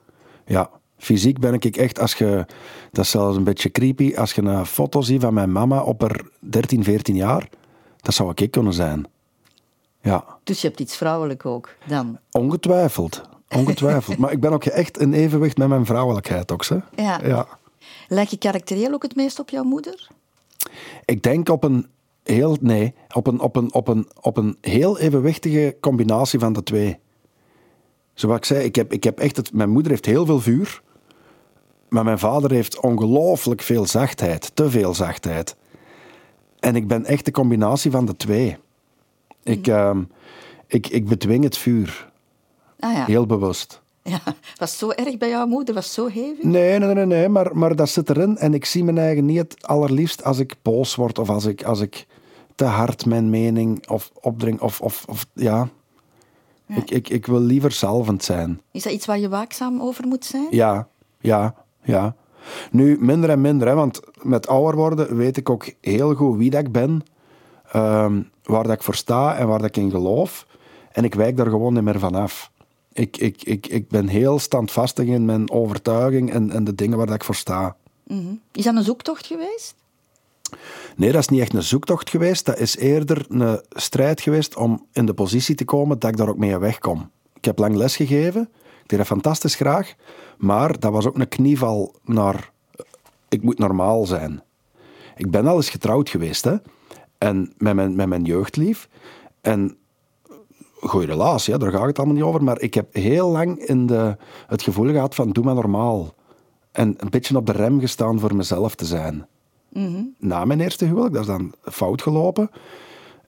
Ja. 0.45 0.69
Fysiek 0.97 1.39
ben 1.39 1.53
ik 1.53 1.65
echt, 1.65 1.99
als 1.99 2.13
je, 2.13 2.45
dat 2.91 3.05
is 3.05 3.11
zelfs 3.11 3.37
een 3.37 3.43
beetje 3.43 3.71
creepy, 3.71 4.15
als 4.15 4.33
je 4.33 4.41
een 4.41 4.65
foto 4.65 5.01
ziet 5.01 5.21
van 5.21 5.33
mijn 5.33 5.51
mama 5.51 5.81
op 5.81 6.01
haar 6.01 6.21
13, 6.39 6.83
14 6.83 7.15
jaar, 7.15 7.49
dat 8.01 8.13
zou 8.13 8.31
ik 8.35 8.51
kunnen 8.51 8.73
zijn. 8.73 9.05
Ja. 10.01 10.25
Dus 10.43 10.61
je 10.61 10.67
hebt 10.67 10.79
iets 10.79 10.95
vrouwelijk 10.95 11.45
ook 11.45 11.69
dan? 11.87 12.19
Ongetwijfeld. 12.31 13.21
Ongetwijfeld. 13.49 14.17
maar 14.17 14.31
ik 14.31 14.39
ben 14.39 14.51
ook 14.51 14.65
echt 14.65 14.97
in 14.97 15.13
evenwicht 15.13 15.57
met 15.57 15.67
mijn 15.67 15.85
vrouwelijkheid 15.85 16.51
ook. 16.51 16.65
Hè? 16.65 16.77
Ja. 16.95 17.19
ja. 17.23 17.47
Lijk 18.07 18.29
je 18.29 18.37
karakterieel 18.37 18.93
ook 18.93 19.03
het 19.03 19.15
meest 19.15 19.39
op 19.39 19.49
jouw 19.49 19.63
moeder? 19.63 20.07
Ik 21.05 21.23
denk 21.23 21.49
op 21.49 21.63
een 21.63 21.87
heel, 22.23 22.57
nee, 22.61 22.93
op 23.13 23.27
een, 23.27 23.39
op 23.39 23.55
een, 23.55 23.73
op 23.73 23.87
een, 23.87 24.09
op 24.21 24.37
een 24.37 24.57
heel 24.61 24.99
evenwichtige 24.99 25.75
combinatie 25.79 26.39
van 26.39 26.53
de 26.53 26.63
twee. 26.63 26.97
Zoals 28.13 28.37
ik 28.37 28.45
zei, 28.45 28.63
ik 28.63 28.75
heb, 28.75 28.93
ik 28.93 29.03
heb 29.03 29.19
echt 29.19 29.37
het, 29.37 29.53
mijn 29.53 29.69
moeder 29.69 29.91
heeft 29.91 30.05
heel 30.05 30.25
veel 30.25 30.39
vuur, 30.39 30.81
maar 31.89 32.03
mijn 32.03 32.19
vader 32.19 32.51
heeft 32.51 32.79
ongelooflijk 32.79 33.61
veel 33.61 33.85
zachtheid, 33.85 34.51
te 34.53 34.69
veel 34.69 34.93
zachtheid. 34.93 35.55
En 36.61 36.75
ik 36.75 36.87
ben 36.87 37.05
echt 37.05 37.25
de 37.25 37.31
combinatie 37.31 37.91
van 37.91 38.05
de 38.05 38.15
twee. 38.15 38.57
Ik, 39.43 39.67
uh, 39.67 39.97
ik, 40.67 40.87
ik 40.87 41.07
bedwing 41.07 41.43
het 41.43 41.57
vuur. 41.57 42.11
Ah, 42.79 42.93
ja. 42.93 43.05
Heel 43.05 43.25
bewust. 43.25 43.81
Ja, 44.03 44.19
was 44.57 44.77
zo 44.77 44.89
erg 44.89 45.17
bij 45.17 45.29
jouw 45.29 45.45
moeder? 45.45 45.73
Was 45.75 45.93
zo 45.93 46.07
hevig? 46.07 46.43
Nee, 46.43 46.79
nee, 46.79 46.93
nee, 46.93 47.05
nee 47.05 47.29
maar, 47.29 47.57
maar 47.57 47.75
dat 47.75 47.89
zit 47.89 48.09
erin. 48.09 48.37
En 48.37 48.53
ik 48.53 48.65
zie 48.65 48.83
mijn 48.83 48.97
eigen 48.97 49.25
niet 49.25 49.37
het 49.37 49.67
allerliefst 49.67 50.23
als 50.23 50.39
ik 50.39 50.55
boos 50.61 50.95
word 50.95 51.19
of 51.19 51.29
als 51.29 51.45
ik, 51.45 51.63
als 51.63 51.79
ik 51.79 52.07
te 52.55 52.65
hard 52.65 53.05
mijn 53.05 53.29
mening 53.29 53.89
of 53.89 54.11
opdring. 54.21 54.61
Of, 54.61 54.81
of, 54.81 55.05
of 55.07 55.25
ja. 55.33 55.69
ja. 56.65 56.75
Ik, 56.75 56.91
ik, 56.91 57.09
ik 57.09 57.25
wil 57.25 57.39
liever 57.39 57.71
zelvend 57.71 58.23
zijn. 58.23 58.61
Is 58.71 58.83
dat 58.83 58.93
iets 58.93 59.05
waar 59.05 59.19
je 59.19 59.29
waakzaam 59.29 59.81
over 59.81 60.07
moet 60.07 60.25
zijn? 60.25 60.47
Ja, 60.49 60.87
ja, 61.19 61.55
ja. 61.83 62.15
Nu, 62.71 62.97
minder 62.99 63.29
en 63.29 63.41
minder, 63.41 63.67
hè, 63.67 63.73
want 63.73 63.99
met 64.21 64.47
ouder 64.47 64.75
worden 64.75 65.15
weet 65.15 65.37
ik 65.37 65.49
ook 65.49 65.73
heel 65.81 66.15
goed 66.15 66.37
wie 66.37 66.49
dat 66.49 66.61
ik 66.61 66.71
ben, 66.71 67.03
um, 67.75 68.29
waar 68.43 68.63
dat 68.63 68.71
ik 68.71 68.83
voor 68.83 68.95
sta 68.95 69.37
en 69.37 69.47
waar 69.47 69.59
dat 69.59 69.67
ik 69.67 69.77
in 69.77 69.91
geloof. 69.91 70.47
En 70.91 71.03
ik 71.03 71.15
wijk 71.15 71.37
daar 71.37 71.49
gewoon 71.49 71.73
niet 71.73 71.83
meer 71.83 71.99
van 71.99 72.15
af. 72.15 72.51
Ik, 72.93 73.17
ik, 73.17 73.43
ik, 73.43 73.67
ik 73.67 73.87
ben 73.87 74.07
heel 74.07 74.39
standvastig 74.39 75.05
in 75.05 75.25
mijn 75.25 75.51
overtuiging 75.51 76.31
en, 76.31 76.51
en 76.51 76.63
de 76.63 76.75
dingen 76.75 76.97
waar 76.97 77.05
dat 77.05 77.15
ik 77.15 77.23
voor 77.23 77.35
sta. 77.35 77.75
Mm 78.07 78.39
Is 78.51 78.63
dat 78.63 78.75
een 78.75 78.83
zoektocht 78.83 79.25
geweest? 79.25 79.75
Nee, 80.95 81.11
dat 81.11 81.21
is 81.21 81.27
niet 81.27 81.41
echt 81.41 81.53
een 81.53 81.63
zoektocht 81.63 82.09
geweest. 82.09 82.45
Dat 82.45 82.59
is 82.59 82.77
eerder 82.77 83.25
een 83.29 83.61
strijd 83.69 84.21
geweest 84.21 84.55
om 84.55 84.85
in 84.91 85.05
de 85.05 85.13
positie 85.13 85.55
te 85.55 85.65
komen 85.65 85.99
dat 85.99 86.09
ik 86.09 86.17
daar 86.17 86.29
ook 86.29 86.37
mee 86.37 86.57
wegkom. 86.57 87.11
Ik 87.33 87.45
heb 87.45 87.59
lang 87.59 87.75
les 87.75 87.95
gegeven. 87.95 88.49
Ik 88.81 88.87
deed 88.87 88.99
dat 88.99 89.07
fantastisch 89.07 89.55
graag. 89.55 89.93
Maar 90.37 90.79
dat 90.79 90.91
was 90.91 91.07
ook 91.07 91.17
een 91.17 91.27
knieval 91.27 91.95
naar... 92.03 92.51
Ik 93.29 93.43
moet 93.43 93.57
normaal 93.59 94.05
zijn. 94.05 94.43
Ik 95.15 95.31
ben 95.31 95.47
al 95.47 95.55
eens 95.55 95.69
getrouwd 95.69 96.09
geweest, 96.09 96.43
hè. 96.43 96.55
En 97.17 97.53
met 97.57 97.75
mijn, 97.75 97.95
met 97.95 98.07
mijn 98.07 98.23
jeugdlief. 98.23 98.89
En 99.41 99.77
goede 100.81 101.05
relatie, 101.05 101.53
ja, 101.53 101.59
daar 101.59 101.71
gaat 101.71 101.85
het 101.85 101.97
allemaal 101.97 102.15
niet 102.15 102.23
over. 102.23 102.43
Maar 102.43 102.61
ik 102.61 102.73
heb 102.73 102.93
heel 102.93 103.29
lang 103.29 103.59
in 103.59 103.85
de, 103.85 104.17
het 104.47 104.61
gevoel 104.61 104.91
gehad 104.91 105.15
van 105.15 105.31
doe 105.31 105.43
maar 105.43 105.55
normaal. 105.55 106.13
En 106.71 106.93
een 106.97 107.09
beetje 107.09 107.35
op 107.37 107.45
de 107.45 107.51
rem 107.51 107.79
gestaan 107.79 108.19
voor 108.19 108.35
mezelf 108.35 108.75
te 108.75 108.85
zijn. 108.85 109.27
Mhm. 109.69 110.03
Na 110.17 110.45
mijn 110.45 110.59
eerste 110.59 110.85
huwelijk, 110.85 111.13
dat 111.13 111.21
is 111.21 111.27
dan 111.27 111.53
fout 111.61 112.01
gelopen, 112.01 112.49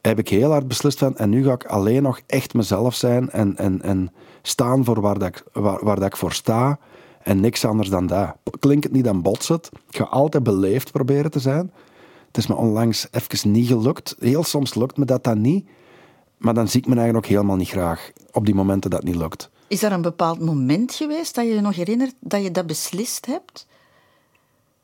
heb 0.07 0.19
ik 0.19 0.29
heel 0.29 0.51
hard 0.51 0.67
beslist 0.67 0.99
van 0.99 1.17
en 1.17 1.29
nu 1.29 1.43
ga 1.43 1.53
ik 1.53 1.65
alleen 1.65 2.03
nog 2.03 2.19
echt 2.27 2.53
mezelf 2.53 2.95
zijn 2.95 3.29
en, 3.29 3.57
en, 3.57 3.81
en 3.81 4.11
staan 4.41 4.83
voor 4.83 5.01
waar, 5.01 5.19
dat 5.19 5.27
ik, 5.27 5.43
waar, 5.53 5.83
waar 5.85 5.95
dat 5.95 6.05
ik 6.05 6.17
voor 6.17 6.33
sta 6.33 6.79
en 7.21 7.39
niks 7.39 7.65
anders 7.65 7.89
dan 7.89 8.07
dat. 8.07 8.35
Klinkt 8.59 8.83
het 8.83 8.93
niet 8.93 9.03
dan 9.03 9.21
botset. 9.21 9.69
Ik 9.89 9.97
ga 9.97 10.03
altijd 10.03 10.43
beleefd 10.43 10.91
proberen 10.91 11.31
te 11.31 11.39
zijn. 11.39 11.71
Het 12.27 12.37
is 12.37 12.47
me 12.47 12.55
onlangs 12.55 13.07
even 13.11 13.51
niet 13.51 13.67
gelukt. 13.67 14.15
Heel 14.19 14.43
soms 14.43 14.73
lukt 14.75 14.97
me 14.97 15.05
dat 15.05 15.23
dan 15.23 15.41
niet. 15.41 15.67
Maar 16.37 16.53
dan 16.53 16.67
zie 16.67 16.79
ik 16.79 16.87
me 16.87 16.95
eigenlijk 16.95 17.25
ook 17.25 17.31
helemaal 17.31 17.55
niet 17.55 17.69
graag 17.69 18.11
op 18.31 18.45
die 18.45 18.55
momenten 18.55 18.89
dat 18.89 18.99
het 18.99 19.09
niet 19.09 19.19
lukt. 19.19 19.49
Is 19.67 19.83
er 19.83 19.91
een 19.91 20.01
bepaald 20.01 20.39
moment 20.39 20.93
geweest 20.93 21.35
dat 21.35 21.45
je 21.45 21.53
je 21.53 21.61
nog 21.61 21.75
herinnert 21.75 22.15
dat 22.19 22.43
je 22.43 22.51
dat 22.51 22.67
beslist 22.67 23.25
hebt? 23.25 23.67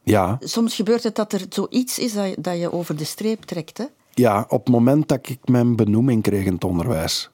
Ja. 0.04 0.38
Soms 0.40 0.76
gebeurt 0.76 1.04
het 1.04 1.16
dat 1.16 1.34
er 1.34 1.46
zoiets 1.50 2.00
is 2.00 2.14
dat 2.14 2.30
je, 2.30 2.36
dat 2.40 2.60
je 2.60 2.72
over 2.72 2.96
de 2.96 3.04
streep 3.04 3.42
trekt, 3.42 3.78
hè? 3.78 3.86
Ja, 4.20 4.46
op 4.50 4.66
het 4.66 4.74
moment 4.74 5.08
dat 5.08 5.30
ik 5.30 5.40
mijn 5.48 5.76
benoeming 5.76 6.24
kreeg 6.24 6.46
in 6.46 6.54
het 6.54 6.64
onderwijs. 6.64 7.30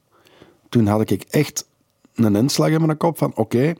Toen 0.69 0.87
had 0.87 1.11
ik 1.11 1.23
echt 1.23 1.67
een 2.13 2.35
inslag 2.35 2.69
in 2.69 2.85
mijn 2.85 2.97
kop 2.97 3.17
van 3.17 3.31
oké, 3.35 3.73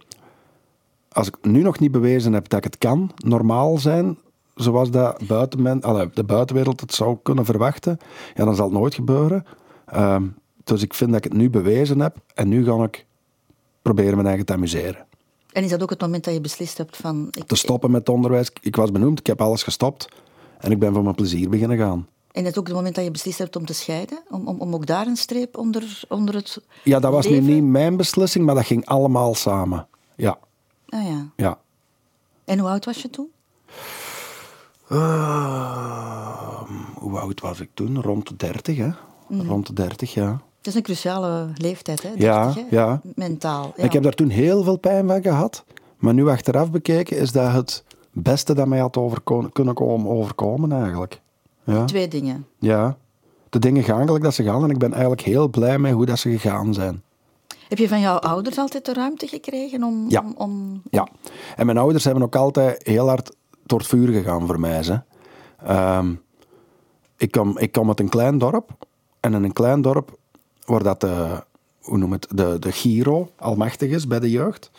als 1.12 1.28
ik 1.28 1.38
nu 1.42 1.62
nog 1.62 1.80
niet 1.80 1.92
bewezen 1.92 2.34
heb 2.34 2.50
dat 2.50 2.58
ik 2.58 2.64
het 2.64 2.78
kan, 2.78 3.12
normaal 3.16 3.78
zijn, 3.78 4.18
zoals 4.56 4.92
dat 4.92 5.28
buiten 5.28 5.82
de 6.14 6.24
buitenwereld 6.24 6.82
het 6.82 6.94
zou 6.94 7.18
kunnen 7.24 7.46
verwachten, 7.46 7.98
ja, 8.36 8.46
dan 8.46 8.56
zal 8.56 8.66
het 8.66 8.74
nooit 8.74 8.96
gebeuren. 8.96 9.46
Ehm, 9.86 10.24
dus 10.64 10.82
ik 10.82 10.94
vind 10.94 11.12
dat 11.12 11.26
ik 11.26 11.32
het 11.32 11.40
nu 11.40 11.50
bewezen 11.50 12.00
heb 12.00 12.16
en 12.34 12.48
nu 12.48 12.66
ga 12.66 12.84
ik 12.84 13.06
proberen 13.82 14.16
mijn 14.16 14.28
eigen 14.28 14.46
te 14.46 14.54
amuseren. 14.54 15.06
En 15.52 15.64
is 15.64 15.70
dat 15.70 15.84
ook 15.84 15.90
het 15.90 16.02
moment 16.02 16.24
dat 16.24 16.34
je 16.34 16.42
beslist 16.42 16.78
hebt 16.78 16.98
van... 16.98 17.28
Ik... 17.32 17.44
Te 17.44 17.56
stoppen 17.56 17.92
met 17.92 18.00
het 18.00 18.10
onderwijs. 18.10 18.52
Ik 18.62 18.76
was 18.76 18.92
benoemd, 18.92 19.20
ik 19.20 19.28
heb 19.28 19.42
alles 19.42 19.64
gestopt 19.64 20.10
en 20.60 20.72
ik 20.72 20.80
ben 20.80 20.94
voor 20.94 21.04
mijn 21.04 21.16
plezier 21.16 21.50
beginnen 21.50 21.78
gaan. 21.78 22.08
En 22.36 22.42
is 22.42 22.48
het 22.48 22.58
ook 22.58 22.68
het 22.68 22.76
moment 22.76 22.96
dat 22.96 23.04
je 23.04 23.12
beslist 23.12 23.38
hebt 23.38 23.56
om 23.56 23.66
te 23.66 23.74
scheiden? 23.74 24.20
Om, 24.30 24.48
om, 24.48 24.60
om 24.60 24.74
ook 24.74 24.86
daar 24.86 25.08
een 25.08 25.16
streep 25.16 25.58
onder, 25.58 26.04
onder 26.10 26.36
het 26.36 26.62
Ja, 26.84 27.00
dat 27.00 27.12
was 27.12 27.28
nu 27.28 27.40
niet 27.40 27.64
mijn 27.64 27.98
beslissing, 27.98 28.46
maar 28.46 28.56
dat 28.56 28.66
ging 28.66 28.86
allemaal 28.86 29.36
samen. 29.36 29.88
Ja. 30.16 30.38
Ah 30.90 31.04
ja. 31.04 31.30
Ja. 31.36 31.58
En 32.46 32.60
hoe 32.60 32.70
oud 32.70 32.86
was 32.86 33.02
je 33.02 33.10
toen? 33.10 33.32
Uh, 34.90 36.62
hoe 36.94 37.20
oud 37.20 37.42
was 37.42 37.60
ik 37.60 37.70
toen? 37.74 38.02
Rond 38.02 38.28
de 38.28 38.36
30, 38.36 38.78
hè? 38.78 38.90
Mm. 39.28 39.42
Rond 39.42 39.68
de 39.68 39.74
30, 39.74 40.14
ja. 40.14 40.42
Het 40.58 40.68
is 40.68 40.76
een 40.76 40.82
cruciale 40.82 41.48
leeftijd, 41.56 42.04
hè? 42.04 42.10
30, 42.10 42.26
ja, 42.26 42.54
hè? 42.54 42.66
ja. 42.70 43.02
Mentaal. 43.16 43.74
Ja. 43.78 43.84
Ik 43.84 43.94
heb 43.94 44.04
daar 44.04 44.14
toen 44.14 44.30
heel 44.30 44.64
veel 44.64 44.78
pijn 44.78 45.08
van 45.08 45.22
gehad. 45.22 45.64
Maar 45.98 46.14
nu 46.14 46.28
achteraf 46.28 46.72
bekeken 46.72 47.18
is 47.18 47.32
dat 47.32 47.52
het 47.52 47.84
beste 48.12 48.54
dat 48.54 48.68
mij 48.68 48.80
had 48.80 49.00
kunnen 49.52 49.74
komen, 49.74 50.12
overkomen, 50.12 50.72
eigenlijk. 50.72 51.24
Ja. 51.66 51.86
Twee 51.86 52.08
dingen. 52.08 52.46
Ja. 52.60 52.98
De 53.50 53.60
dingen 53.60 53.84
gaan 53.84 54.06
gelijk 54.06 54.24
dat 54.24 54.34
ze 54.34 54.44
gaan 54.44 54.64
en 54.64 54.70
ik 54.70 54.78
ben 54.78 54.92
eigenlijk 54.92 55.22
heel 55.22 55.48
blij 55.48 55.80
met 55.80 55.92
hoe 55.92 56.06
dat 56.06 56.20
ze 56.20 56.30
gegaan 56.30 56.74
zijn. 56.74 57.04
Heb 57.68 57.78
je 57.78 57.88
van 57.88 58.00
jouw 58.00 58.18
ouders 58.18 58.58
altijd 58.58 58.86
de 58.86 58.94
ruimte 58.94 59.28
gekregen 59.28 59.84
om... 59.84 60.06
Ja. 60.10 60.20
Om, 60.20 60.34
om... 60.38 60.82
ja. 60.90 61.08
En 61.56 61.66
mijn 61.66 61.78
ouders 61.78 62.04
hebben 62.04 62.24
ook 62.24 62.36
altijd 62.36 62.88
heel 62.88 63.08
hard 63.08 63.36
door 63.66 63.80
het 63.80 63.88
vuur 63.88 64.08
gegaan 64.08 64.48
voor 64.48 64.60
mij. 64.60 64.84
Hè. 64.84 65.98
Um, 65.98 66.22
ik, 67.18 67.32
kom, 67.32 67.58
ik 67.58 67.72
kom 67.72 67.88
uit 67.88 68.00
een 68.00 68.10
klein 68.10 68.38
dorp. 68.38 68.88
En 69.20 69.34
in 69.34 69.44
een 69.44 69.54
klein 69.54 69.82
dorp 69.82 70.18
waar 70.66 70.84
dat 70.84 71.02
de, 71.02 71.44
hoe 71.82 71.98
noem 71.98 72.12
het, 72.12 72.28
de, 72.30 72.58
de 72.60 72.72
Giro 72.72 73.30
almachtig 73.38 73.90
is 73.90 74.08
bij 74.08 74.20
de 74.20 74.32
jeugd. 74.32 74.72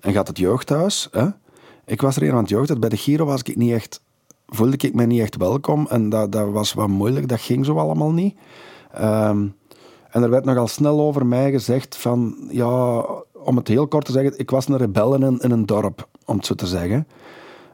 En 0.00 0.12
gaat 0.12 0.28
het 0.28 0.38
jeugdhuis. 0.38 1.08
Hè. 1.10 1.26
Ik 1.84 2.00
was 2.00 2.16
er 2.16 2.22
een 2.22 2.32
aan 2.32 2.38
het 2.38 2.48
jeugdhuis. 2.48 2.80
Bij 2.80 2.88
de 2.88 2.96
Giro 2.96 3.24
was 3.24 3.42
ik 3.42 3.56
niet 3.56 3.72
echt, 3.72 4.00
voelde 4.54 4.76
ik 4.76 4.94
me 4.94 5.04
niet 5.04 5.20
echt 5.20 5.36
welkom. 5.36 5.86
En 5.90 6.08
dat, 6.08 6.32
dat 6.32 6.50
was 6.50 6.72
wat 6.72 6.88
moeilijk. 6.88 7.28
Dat 7.28 7.40
ging 7.40 7.64
zo 7.64 7.76
allemaal 7.76 8.12
niet. 8.12 8.36
Um, 9.00 9.54
en 10.10 10.22
er 10.22 10.30
werd 10.30 10.44
nogal 10.44 10.68
snel 10.68 11.00
over 11.00 11.26
mij 11.26 11.50
gezegd 11.50 11.96
van... 11.96 12.36
Ja, 12.48 13.04
om 13.44 13.56
het 13.56 13.68
heel 13.68 13.88
kort 13.88 14.04
te 14.04 14.12
zeggen, 14.12 14.38
ik 14.38 14.50
was 14.50 14.68
een 14.68 14.76
rebel 14.76 15.14
in, 15.14 15.38
in 15.38 15.50
een 15.50 15.66
dorp, 15.66 16.08
om 16.24 16.36
het 16.36 16.46
zo 16.46 16.54
te 16.54 16.66
zeggen. 16.66 17.06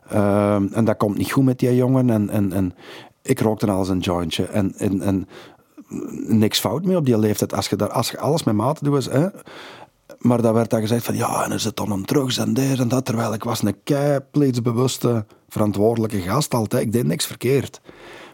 Ehm, 0.09 0.67
en 0.73 0.85
dat 0.85 0.97
komt 0.97 1.17
niet 1.17 1.33
goed 1.33 1.45
met 1.45 1.59
die 1.59 1.77
jongen. 1.77 2.11
En, 2.11 2.31
en, 2.31 2.53
en 2.53 2.75
ik 3.23 3.41
rookte 3.41 3.71
al 3.71 3.79
eens 3.79 3.89
een 3.89 3.99
jointje. 3.99 4.45
En, 4.45 5.29
niks 6.27 6.61
fout 6.61 6.85
mee 6.85 6.97
op 6.97 7.05
die 7.05 7.19
leeftijd. 7.19 7.55
Als 7.55 7.69
je, 7.69 7.77
daar, 7.77 7.91
als 7.91 8.11
je 8.11 8.19
alles 8.19 8.45
met 8.45 8.55
mate 8.55 8.85
doet, 8.85 9.13
hè, 9.13 9.27
maar 10.19 10.43
daar 10.43 10.55
werd 10.55 10.71
dan 10.71 10.81
gezegd 10.81 11.05
van 11.05 11.17
ja, 11.17 11.45
en 11.45 11.53
is 11.53 11.65
het 11.65 11.77
dan 11.77 11.91
een 11.91 12.05
drugs 12.05 12.39
en 12.39 12.55
deze 12.55 12.83
en 12.83 12.89
dat. 12.89 13.05
Terwijl 13.05 13.35
ik 13.35 13.45
was 13.45 13.63
een 13.63 13.83
keipleedsbewuste, 13.85 15.25
verantwoordelijke 15.49 16.21
gast 16.21 16.55
altijd. 16.55 16.83
Ik 16.83 16.93
deed 16.93 17.07
niks 17.07 17.27
verkeerd. 17.27 17.81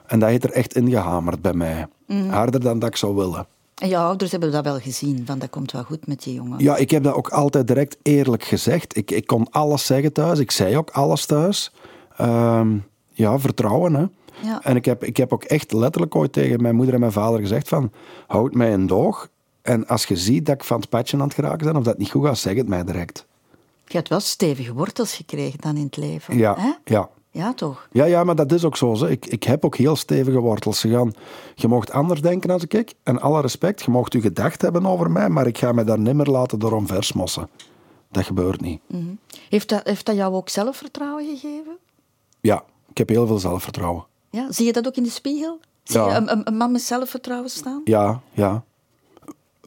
En 0.07 0.19
dat 0.19 0.29
heeft 0.29 0.45
er 0.45 0.51
echt 0.51 0.77
ingehamerd 0.77 1.43
bij 1.43 1.55
mij. 1.55 1.87
Mm. 2.07 2.31
Harder 2.31 2.61
dan 2.61 2.79
dat 2.79 2.89
ik 2.89 2.97
zou 2.97 3.15
willen. 3.15 3.47
En 3.75 3.89
jouw 3.89 4.07
ouders 4.07 4.31
hebben 4.31 4.53
dat 4.53 4.65
wel 4.65 4.79
gezien, 4.79 5.23
van 5.27 5.39
dat 5.39 5.51
komt 5.51 5.73
wel 5.73 5.83
goed 5.83 6.07
met 6.07 6.23
die 6.23 6.35
jongen. 6.35 6.59
Ja, 6.59 6.77
ik 6.77 6.91
heb 6.91 7.03
dat 7.03 7.15
ook 7.15 7.29
altijd 7.29 7.67
direct 7.67 7.97
eerlijk 8.03 8.45
gezegd. 8.45 8.97
Ik, 8.97 9.11
ik 9.11 9.27
kon 9.27 9.51
alles 9.51 9.87
zeggen 9.87 10.13
thuis, 10.13 10.39
ik 10.39 10.51
zei 10.51 10.77
ook 10.77 10.91
alles 10.91 11.27
thuis. 11.27 11.73
Ehm, 12.17 12.77
ja, 13.11 13.39
vertrouwen, 13.39 13.95
hè. 13.95 14.07
Ja. 14.43 14.63
En 14.63 14.77
ik 14.77 14.85
heb, 14.85 15.05
ik 15.05 15.17
heb 15.17 15.33
ook 15.33 15.45
echt 15.45 15.73
letterlijk 15.73 16.15
ooit 16.15 16.33
tegen 16.33 16.63
mijn 16.63 16.75
moeder 16.75 16.95
en 16.95 17.01
mijn 17.01 17.13
vader 17.13 17.41
gezegd 17.41 17.69
van... 17.69 17.93
Houd 18.27 18.55
mij 18.55 18.73
een 18.73 18.87
doog. 18.87 19.29
En 19.65 19.87
als 19.87 20.05
je 20.05 20.17
ziet 20.17 20.47
dat 20.47 20.55
ik 20.55 20.65
van 20.65 20.81
het 20.81 20.89
padje 20.89 21.17
aan 21.17 21.23
het 21.23 21.35
geraken 21.35 21.67
ben, 21.67 21.77
of 21.77 21.83
dat 21.85 21.99
niet 21.99 22.11
goed 22.11 22.25
gaat, 22.25 22.39
zeg 22.39 22.57
het 22.57 22.69
mij 22.69 22.85
direct. 22.85 23.27
Je 23.87 23.97
hebt 23.97 24.09
wel 24.09 24.21
stevige 24.21 24.73
wortels 24.73 25.15
gekregen 25.15 25.61
dan 25.61 25.77
in 25.77 25.85
het 25.85 25.97
leven. 25.97 26.37
Ja, 26.37 26.55
hè? 26.59 26.73
ja. 26.85 27.09
Ja, 27.31 27.55
toch? 27.55 27.89
Ja, 27.93 28.05
ja, 28.05 28.25
maar 28.25 28.35
dat 28.35 28.53
is 28.53 28.65
ook 28.65 28.77
zo. 28.77 29.05
Ik, 29.05 29.27
ik 29.27 29.43
heb 29.43 29.65
ook 29.65 29.77
heel 29.77 29.97
stevige 29.97 30.39
wortels. 30.39 30.81
Ze 30.81 30.89
gaan, 30.89 31.13
je 31.55 31.69
mocht 31.69 31.91
anders 31.91 32.21
denken 32.21 32.51
als 32.51 32.65
ik. 32.65 32.95
En 33.03 33.21
alle 33.21 33.41
respect, 33.41 33.83
je 33.83 33.91
mocht 33.91 34.15
u 34.15 34.21
gedacht 34.21 34.63
hebben 34.63 34.87
over 34.87 35.11
mij, 35.11 35.29
maar 35.29 35.47
ik 35.47 35.59
ga 35.59 35.73
me 35.73 35.85
daar 35.85 35.99
nimmer 35.99 36.31
laten 36.31 36.59
door 36.59 36.73
omversmossen. 36.73 37.49
Dat 38.11 38.25
gebeurt 38.25 38.61
niet. 38.61 38.81
Mm 38.87 39.19
heeft, 39.49 39.69
dat, 39.69 39.81
heeft 39.85 40.07
dat 40.07 40.17
jou 40.17 40.35
ook 40.35 40.49
zelfvertrouwen 40.49 41.25
gegeven? 41.25 41.77
Ja, 42.41 42.65
ik 42.91 42.99
heb 42.99 43.09
heel 43.09 43.27
veel 43.27 43.39
zelfvertrouwen. 43.39 44.05
Ja, 44.31 44.53
zie 44.53 44.67
je 44.67 44.73
dat 44.73 44.87
ook 44.87 44.97
in 44.97 45.03
de 45.03 45.11
spiegel? 45.11 45.61
Zie 45.83 46.01
je 46.01 46.11
een, 46.11 46.47
een, 46.47 46.57
man 46.57 46.73
met 46.73 46.83
zelfvertrouwen 46.83 47.51
staan? 47.51 47.81
Ja, 47.85 48.21
ja. 48.33 48.65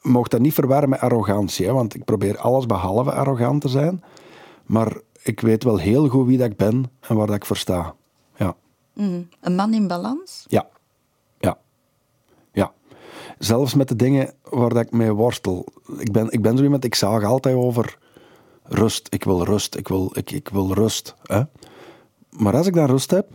Mocht 0.08 0.32
dat 0.32 0.40
niet 0.40 0.54
verwarren 0.54 0.90
met 0.90 1.00
arrogantie, 1.00 1.66
hè, 1.66 1.74
want 1.74 1.96
ik 1.96 2.06
probeer 2.06 2.38
alles 2.38 2.66
behalve 2.66 3.12
arrogant 3.12 3.62
te 3.62 3.68
zijn. 3.68 4.04
Maar 4.66 4.98
ik 5.24 5.40
weet 5.40 5.64
wel 5.64 5.78
heel 5.78 6.08
goed 6.08 6.28
wie 6.28 6.38
dat 6.38 6.50
ik 6.50 6.58
ben 6.58 6.92
en 7.00 7.16
waar 7.16 7.28
dat 7.28 7.36
ik 7.36 7.46
voor 7.46 7.58
sta. 7.58 7.96
Ja. 8.36 8.56
Mm. 8.94 9.28
Een 9.42 9.56
man 9.56 9.74
in 9.74 9.88
balans? 9.88 10.46
Ja. 10.48 10.68
Ja. 11.40 11.58
Ja. 12.52 12.74
Zelfs 13.38 13.74
met 13.74 13.88
de 13.88 13.96
dingen 13.96 14.34
waar 14.44 14.70
dat 14.70 14.86
ik 14.86 14.92
mee 14.92 15.12
worstel. 15.12 15.66
Ik 15.98 16.12
ben, 16.12 16.32
ik 16.32 16.42
ben 16.42 16.58
zo 16.58 16.64
iemand, 16.64 16.84
ik 16.84 16.96
zag 16.96 17.24
altijd 17.24 17.56
over 17.56 17.98
rust. 18.64 19.08
Ik 19.10 19.24
wil 19.24 19.44
rust. 19.44 19.76
Ik 19.76 19.88
wil, 19.88 20.12
ik, 20.14 20.32
ik 20.32 20.50
wil 20.50 20.74
rust. 20.74 21.16
Hè? 21.24 21.42
Maar 22.30 22.56
als 22.56 22.68
ik 22.68 22.74
dan 22.74 22.86
rust 22.86 23.12
heb, 23.12 23.28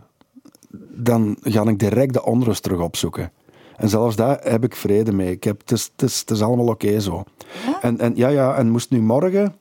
dan 0.95 1.37
ga 1.41 1.63
ik 1.63 1.79
direct 1.79 2.13
de 2.13 2.23
onrust 2.23 2.63
terug 2.63 2.79
opzoeken. 2.79 3.31
En 3.77 3.89
zelfs 3.89 4.15
daar 4.15 4.39
heb 4.43 4.63
ik 4.63 4.75
vrede 4.75 5.11
mee. 5.11 5.31
Ik 5.31 5.43
heb, 5.43 5.59
het, 5.59 5.71
is, 5.71 5.91
het, 5.95 6.01
is, 6.01 6.19
het 6.19 6.31
is 6.31 6.41
allemaal 6.41 6.67
oké 6.67 6.99
zo. 6.99 7.23
Ja? 7.65 7.81
En, 7.81 7.99
en, 7.99 8.15
ja, 8.15 8.27
ja, 8.27 8.55
en 8.55 8.69
moest 8.69 8.89
nu 8.89 9.01
morgen 9.01 9.55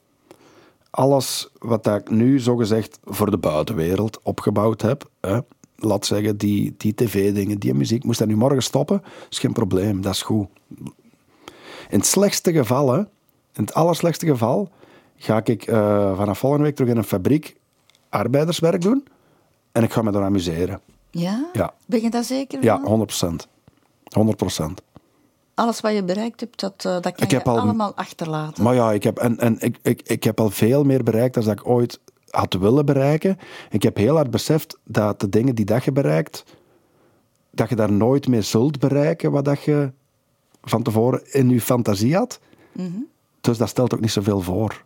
alles 0.93 1.49
wat 1.59 1.87
ik 1.87 2.11
nu 2.11 2.41
zogezegd 2.41 2.99
voor 3.05 3.31
de 3.31 3.39
buitenwereld 3.39 4.23
opgebouwd 4.23 4.83
heb, 4.83 5.09
hè, 5.21 5.39
laat 5.77 6.07
zeggen, 6.07 6.37
die, 6.37 6.75
die 6.77 6.95
tv-dingen, 6.95 7.59
die 7.59 7.75
muziek, 7.75 8.05
moest 8.05 8.19
dat 8.19 8.29
nu 8.29 8.37
morgen 8.37 8.63
stoppen, 8.63 9.03
is 9.31 9.39
geen 9.39 9.53
probleem, 9.53 10.01
dat 10.01 10.15
is 10.15 10.23
goed. 10.23 10.47
In 11.89 11.99
het 11.99 12.07
slechtste 12.07 12.53
geval, 12.53 12.93
hè, 12.93 12.99
in 13.53 13.65
het 13.65 13.75
allerslechtste 13.75 14.27
geval, 14.27 14.71
ga 15.17 15.41
ik 15.45 15.67
uh, 15.67 16.17
vanaf 16.17 16.39
volgende 16.39 16.65
week 16.65 16.75
terug 16.75 16.91
in 16.91 16.97
een 16.97 17.05
fabriek 17.05 17.57
arbeiderswerk 18.09 18.81
doen 18.81 19.05
en 19.73 19.83
ik 19.83 19.93
ga 19.93 20.03
me 20.03 20.11
daar 20.11 20.25
amuseren. 20.25 20.81
Ja? 21.11 21.51
ja. 21.53 21.75
Ben 21.87 22.03
je 22.03 22.11
dat 22.11 22.25
zeker? 22.25 22.63
Ja, 22.63 22.81
100 22.81 23.07
procent. 23.07 23.49
100 24.15 24.37
procent 24.37 24.83
alles 25.55 25.81
wat 25.81 25.95
je 25.95 26.05
bereikt 26.05 26.41
hebt, 26.41 26.61
dat, 26.61 26.85
uh, 26.87 27.01
dat 27.01 27.15
kan 27.15 27.29
je 27.29 27.43
allemaal 27.43 27.95
achterlaten. 27.95 28.63
Maar 28.63 28.75
ja, 28.75 28.93
ik 28.93 29.03
heb, 29.03 29.19
en, 29.19 29.39
en 29.39 29.57
ik, 29.61 29.79
ik, 29.83 30.03
ik 30.03 30.25
heb 30.25 30.41
al 30.41 30.51
veel 30.51 30.85
meer 30.85 31.03
bereikt 31.03 31.35
dan 31.35 31.45
dat 31.45 31.53
ik 31.53 31.67
ooit 31.67 32.01
had 32.31 32.55
willen 32.55 32.87
bereiken. 32.87 33.39
Ik 33.71 33.83
heb 33.83 33.97
heel 33.97 34.15
hard 34.15 34.31
beseft 34.31 34.79
dat 34.85 35.21
de 35.21 35.29
dingen 35.29 35.55
die 35.55 35.65
dat 35.65 35.85
je 35.85 35.93
bereikt, 35.93 36.45
dat 37.51 37.69
je 37.69 37.77
daar 37.77 37.93
nooit 37.93 38.29
meer 38.29 38.43
zult 38.43 38.79
bereiken 38.79 39.31
wat 39.31 39.45
dat 39.45 39.63
je 39.63 39.93
van 40.63 40.83
tevoren 40.83 41.33
in 41.33 41.49
je 41.49 41.61
fantasie 41.61 42.17
had. 42.17 42.41
Mm 42.73 43.07
Dus 43.41 43.59
dat 43.59 43.69
stelt 43.69 43.95
ook 43.95 44.01
niet 44.01 44.11
zoveel 44.11 44.41
voor. 44.41 44.85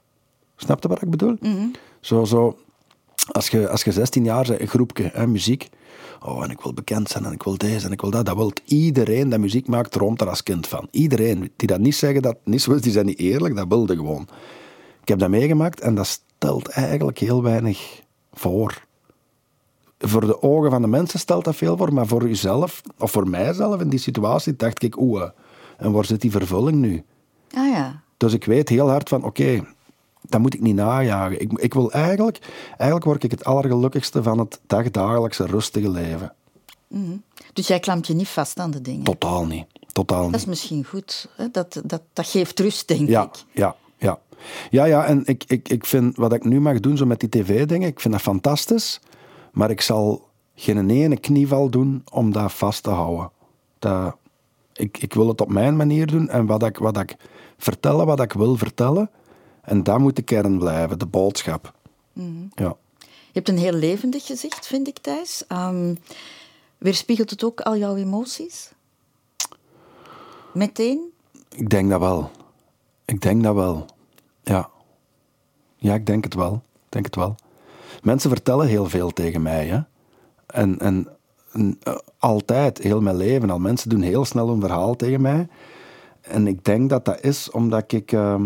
Snap 0.56 0.82
je 0.82 0.88
wat 0.88 1.02
ik 1.02 1.10
bedoel? 1.10 1.36
Mm 1.40 1.70
Zo, 2.00 2.24
zo, 2.24 2.58
als 3.32 3.48
je, 3.48 3.68
als 3.68 3.84
je 3.84 3.92
16 3.92 4.24
jaar 4.24 4.46
bent, 4.46 4.60
een 4.60 4.68
groepje, 4.68 5.10
hè, 5.12 5.26
muziek. 5.26 5.68
Oh, 6.26 6.44
en 6.44 6.50
ik 6.50 6.60
wil 6.60 6.74
bekend 6.74 7.08
zijn 7.08 7.24
en 7.24 7.32
ik 7.32 7.42
wil 7.42 7.58
deze 7.58 7.86
en 7.86 7.92
ik 7.92 8.00
wil 8.00 8.10
dat. 8.10 8.26
Dat 8.26 8.36
wil 8.36 8.52
iedereen 8.64 9.28
dat 9.28 9.40
muziek 9.40 9.66
maakt, 9.66 9.90
droomt 9.90 10.20
er 10.20 10.28
als 10.28 10.42
kind 10.42 10.66
van. 10.66 10.88
Iedereen. 10.90 11.52
Die 11.56 11.68
dat 11.68 11.80
niet 11.80 11.94
zeggen, 11.94 12.22
dat 12.22 12.36
niet 12.44 12.62
zo 12.62 12.72
is, 12.72 12.80
die 12.80 12.92
zijn 12.92 13.06
niet 13.06 13.18
eerlijk, 13.18 13.56
dat 13.56 13.68
wilde 13.68 13.96
gewoon. 13.96 14.28
Ik 15.02 15.08
heb 15.08 15.18
dat 15.18 15.28
meegemaakt 15.28 15.80
en 15.80 15.94
dat 15.94 16.06
stelt 16.06 16.68
eigenlijk 16.68 17.18
heel 17.18 17.42
weinig 17.42 18.02
voor. 18.32 18.84
Voor 19.98 20.26
de 20.26 20.42
ogen 20.42 20.70
van 20.70 20.82
de 20.82 20.88
mensen 20.88 21.18
stelt 21.18 21.44
dat 21.44 21.56
veel 21.56 21.76
voor, 21.76 21.92
maar 21.92 22.06
voor 22.06 22.28
jezelf, 22.28 22.82
of 22.98 23.10
voor 23.10 23.28
mijzelf 23.28 23.80
in 23.80 23.88
die 23.88 23.98
situatie, 23.98 24.56
dacht 24.56 24.82
ik, 24.82 25.00
oeh, 25.00 25.28
en 25.76 25.92
waar 25.92 26.04
zit 26.04 26.20
die 26.20 26.30
vervulling 26.30 26.76
nu? 26.76 27.04
Ah 27.54 27.68
ja. 27.68 28.02
Dus 28.16 28.32
ik 28.32 28.44
weet 28.44 28.68
heel 28.68 28.88
hard 28.88 29.08
van, 29.08 29.24
oké, 29.24 29.66
dat 30.28 30.40
moet 30.40 30.54
ik 30.54 30.60
niet 30.60 30.74
najagen. 30.74 31.40
Ik, 31.40 31.52
ik 31.52 31.74
wil 31.74 31.92
eigenlijk, 31.92 32.38
eigenlijk 32.68 33.04
word 33.04 33.24
ik 33.24 33.30
het 33.30 33.44
allergelukkigste 33.44 34.22
van 34.22 34.38
het 34.38 34.60
dagdagelijkse 34.66 35.46
rustige 35.46 35.90
leven. 35.90 36.32
Mm 36.88 37.22
Dus 37.52 37.66
jij 37.66 37.80
klampt 37.80 38.06
je 38.06 38.14
niet 38.14 38.28
vast 38.28 38.58
aan 38.58 38.70
de 38.70 38.80
dingen? 38.80 39.04
Totaal 39.04 39.46
niet. 39.46 39.66
Totaal 39.92 40.22
niet. 40.22 40.30
Dat 40.30 40.40
is 40.40 40.46
misschien 40.46 40.84
goed. 40.84 41.28
Hè? 41.36 41.50
Dat, 41.50 41.80
dat, 41.84 42.02
dat 42.12 42.26
geeft 42.26 42.60
rust, 42.60 42.88
denk 42.88 43.08
ja, 43.08 43.22
ik. 43.22 43.44
Ja, 43.52 43.74
ja. 43.98 44.18
Ja, 44.70 44.84
ja, 44.84 45.04
en 45.04 45.22
ik, 45.24 45.44
ik, 45.46 45.68
ik 45.68 45.86
vind 45.86 46.16
wat 46.16 46.32
ik 46.32 46.44
nu 46.44 46.60
mag 46.60 46.80
doen 46.80 46.96
zo 46.96 47.06
met 47.06 47.20
die 47.20 47.28
tv-dingen, 47.28 47.88
ik 47.88 48.00
vind 48.00 48.14
dat 48.14 48.22
fantastisch. 48.22 49.00
Maar 49.52 49.70
ik 49.70 49.80
zal 49.80 50.28
geen 50.54 50.90
ene 50.90 51.16
knieval 51.16 51.70
doen 51.70 52.02
om 52.12 52.32
dat 52.32 52.52
vast 52.52 52.82
te 52.82 52.90
houden. 52.90 53.30
Dat, 53.78 54.16
ik, 54.72 54.98
ik 54.98 55.14
wil 55.14 55.28
het 55.28 55.40
op 55.40 55.52
mijn 55.52 55.76
manier 55.76 56.06
doen 56.06 56.28
en 56.28 56.46
wat 56.46 56.62
ik, 56.62 56.78
wat 56.78 56.98
ik 56.98 57.16
vertellen, 57.56 58.06
wat 58.06 58.20
ik 58.20 58.32
wil 58.32 58.56
vertellen, 58.56 59.10
en 59.66 59.82
dat 59.82 59.98
moet 59.98 60.16
de 60.16 60.22
kern 60.22 60.58
blijven, 60.58 60.98
de 60.98 61.06
boodschap. 61.06 61.72
Mm 62.12 62.48
ja. 62.54 62.76
Je 62.98 63.42
hebt 63.42 63.48
een 63.48 63.58
heel 63.58 63.72
levendig 63.72 64.26
gezicht, 64.26 64.66
vind 64.66 64.88
ik, 64.88 64.98
Thijs. 64.98 65.44
Um, 65.48 65.98
weerspiegelt 66.78 67.30
het 67.30 67.44
ook 67.44 67.60
al 67.60 67.76
jouw 67.76 67.96
emoties? 67.96 68.72
Meteen? 70.52 71.12
Ik 71.48 71.70
denk 71.70 71.90
dat 71.90 72.00
wel. 72.00 72.30
Ik 73.04 73.20
denk 73.20 73.42
dat 73.42 73.54
wel. 73.54 73.86
Ja. 74.42 74.70
Ja, 75.76 75.94
ik 75.94 76.06
denk 76.06 76.24
het 76.24 76.34
wel. 76.34 76.54
Ik 76.54 76.92
denk 76.92 77.04
het 77.04 77.16
wel. 77.16 77.34
Mensen 78.02 78.30
vertellen 78.30 78.66
heel 78.66 78.86
veel 78.86 79.10
tegen 79.10 79.42
mij. 79.42 79.66
Hè? 79.66 79.80
En, 80.46 80.78
en, 80.78 81.08
eh, 81.82 81.94
altijd, 82.18 82.78
heel 82.78 83.00
mijn 83.00 83.16
leven 83.16 83.50
al. 83.50 83.58
Mensen 83.58 83.88
doen 83.88 84.02
heel 84.02 84.24
snel 84.24 84.48
een 84.48 84.60
verhaal 84.60 84.96
tegen 84.96 85.20
mij. 85.20 85.48
En 86.20 86.46
ik 86.46 86.64
denk 86.64 86.90
dat 86.90 87.04
dat 87.04 87.20
is 87.20 87.50
omdat 87.50 87.92
ik... 87.92 88.12
Ehm, 88.12 88.44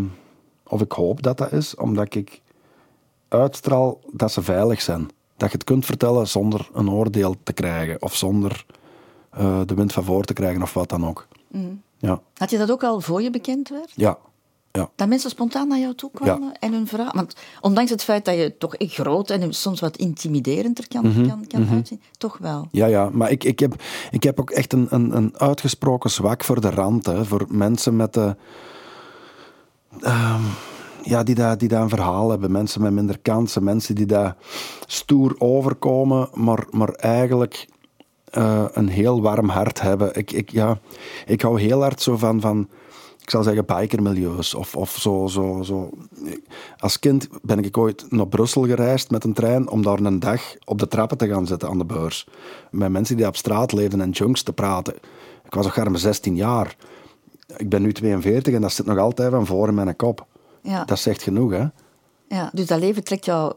of 0.70 0.80
ik 0.80 0.92
hoop 0.92 1.22
dat 1.22 1.38
dat 1.38 1.52
is, 1.52 1.74
omdat 1.74 2.14
ik 2.14 2.40
uitstraal 3.28 4.00
dat 4.12 4.32
ze 4.32 4.42
veilig 4.42 4.80
zijn. 4.80 5.08
Dat 5.36 5.50
je 5.50 5.56
het 5.56 5.64
kunt 5.64 5.86
vertellen 5.86 6.28
zonder 6.28 6.68
een 6.72 6.90
oordeel 6.90 7.34
te 7.42 7.52
krijgen. 7.52 8.02
Of 8.02 8.16
zonder 8.16 8.64
eh, 9.30 9.60
de 9.66 9.74
wind 9.74 9.92
van 9.92 10.04
voor 10.04 10.24
te 10.24 10.32
krijgen 10.32 10.62
of 10.62 10.74
wat 10.74 10.88
dan 10.88 11.06
ook. 11.06 11.26
Ja. 11.98 12.20
Had 12.34 12.50
je 12.50 12.58
dat 12.58 12.70
ook 12.70 12.84
al 12.84 13.00
voor 13.00 13.22
je 13.22 13.30
bekend 13.30 13.68
werd? 13.68 13.92
Ja. 13.94 14.18
Ja. 14.72 14.90
Dat 14.96 15.08
mensen 15.08 15.30
spontaan 15.30 15.68
naar 15.68 15.78
jou 15.78 15.94
toe 15.94 16.10
kwamen 16.10 16.52
en 16.58 16.72
hun 16.72 16.86
verhaal... 16.86 17.12
Want 17.14 17.34
ondanks 17.60 17.90
het 17.90 18.02
feit 18.02 18.24
dat 18.24 18.34
je 18.34 18.56
toch 18.58 18.74
echt 18.74 18.94
groot 18.94 19.30
en 19.30 19.54
soms 19.54 19.80
wat 19.80 19.96
intimiderender 19.96 20.88
kan, 20.88 21.06
Mhm, 21.06 21.28
kan, 21.28 21.46
kan 21.46 21.68
uitzien, 21.68 22.00
toch 22.18 22.38
wel. 22.38 22.68
Ja, 22.70 22.86
ja, 22.86 23.10
maar 23.12 23.30
ik, 23.30 23.44
ik, 23.44 23.58
heb, 23.58 23.82
ik 24.10 24.22
heb 24.22 24.40
ook 24.40 24.50
echt 24.50 24.72
een, 24.72 24.86
een, 24.90 25.16
een 25.16 25.38
uitgesproken 25.38 26.10
zwak 26.10 26.44
voor 26.44 26.60
de 26.60 26.70
rand. 26.70 27.06
Hè, 27.06 27.24
voor 27.24 27.46
mensen 27.48 27.96
met 27.96 28.14
de. 28.14 28.36
Ehm, 30.00 30.42
ja, 31.02 31.22
die 31.22 31.34
daar 31.34 31.58
die 31.58 31.68
daar 31.68 31.82
een 31.82 31.88
verhaal 31.88 32.30
hebben. 32.30 32.52
Mensen 32.52 32.82
met 32.82 32.92
minder 32.92 33.18
kansen. 33.18 33.64
Mensen 33.64 33.94
die 33.94 34.06
daar 34.06 34.36
stoer 34.86 35.34
overkomen, 35.38 36.28
maar, 36.34 36.66
maar 36.70 36.90
eigenlijk 36.90 37.68
eh, 38.24 38.64
een 38.72 38.88
heel 38.88 39.22
warm 39.22 39.48
hart 39.48 39.80
hebben. 39.80 40.14
Ik, 40.14 40.32
ik, 40.32 40.50
ja, 40.50 40.78
ik 41.26 41.42
hou 41.42 41.60
heel 41.60 41.80
hard 41.80 42.02
zo 42.02 42.16
van. 42.16 42.40
van 42.40 42.68
ik 43.20 43.30
zal 43.36 43.44
zeggen 43.44 43.66
bikermilieus. 43.66 44.54
Of, 44.54 44.76
of 44.76 44.90
zo, 44.90 45.26
zo, 45.26 45.62
zo. 45.62 45.90
Als 46.78 46.98
kind 46.98 47.28
ben 47.42 47.64
ik 47.64 47.78
ooit 47.78 48.06
naar 48.08 48.26
Brussel 48.26 48.66
gereisd 48.66 49.10
met 49.10 49.24
een 49.24 49.32
trein 49.32 49.68
om 49.68 49.82
daar 49.82 49.98
een 49.98 50.18
dag 50.18 50.42
op 50.64 50.78
de 50.78 50.88
trappen 50.88 51.18
te 51.18 51.28
gaan 51.28 51.46
zitten 51.46 51.68
aan 51.68 51.78
de 51.78 51.84
beurs. 51.84 52.26
Met 52.70 52.90
mensen 52.90 53.16
die 53.16 53.26
op 53.26 53.36
straat 53.36 53.72
leefden 53.72 54.00
en 54.00 54.10
junks 54.10 54.42
te 54.42 54.52
praten. 54.52 54.94
Ik 55.44 55.54
was 55.54 55.66
ook 55.66 55.88
maar 55.88 55.98
16 55.98 56.36
jaar. 56.36 56.76
Ik 57.56 57.68
ben 57.68 57.82
nu 57.82 57.92
42 57.92 58.54
en 58.54 58.60
dat 58.60 58.72
zit 58.72 58.86
nog 58.86 58.98
altijd 58.98 59.30
van 59.30 59.46
voor 59.46 59.68
in 59.68 59.74
mijn 59.74 59.96
kop. 59.96 60.26
Ja. 60.62 60.84
Dat 60.84 60.98
zegt 60.98 61.22
genoeg, 61.22 61.50
hè? 61.52 61.64
Ja, 62.28 62.50
dus 62.52 62.66
dat 62.66 62.78
leven 62.80 63.04
trekt 63.04 63.24
jou 63.24 63.52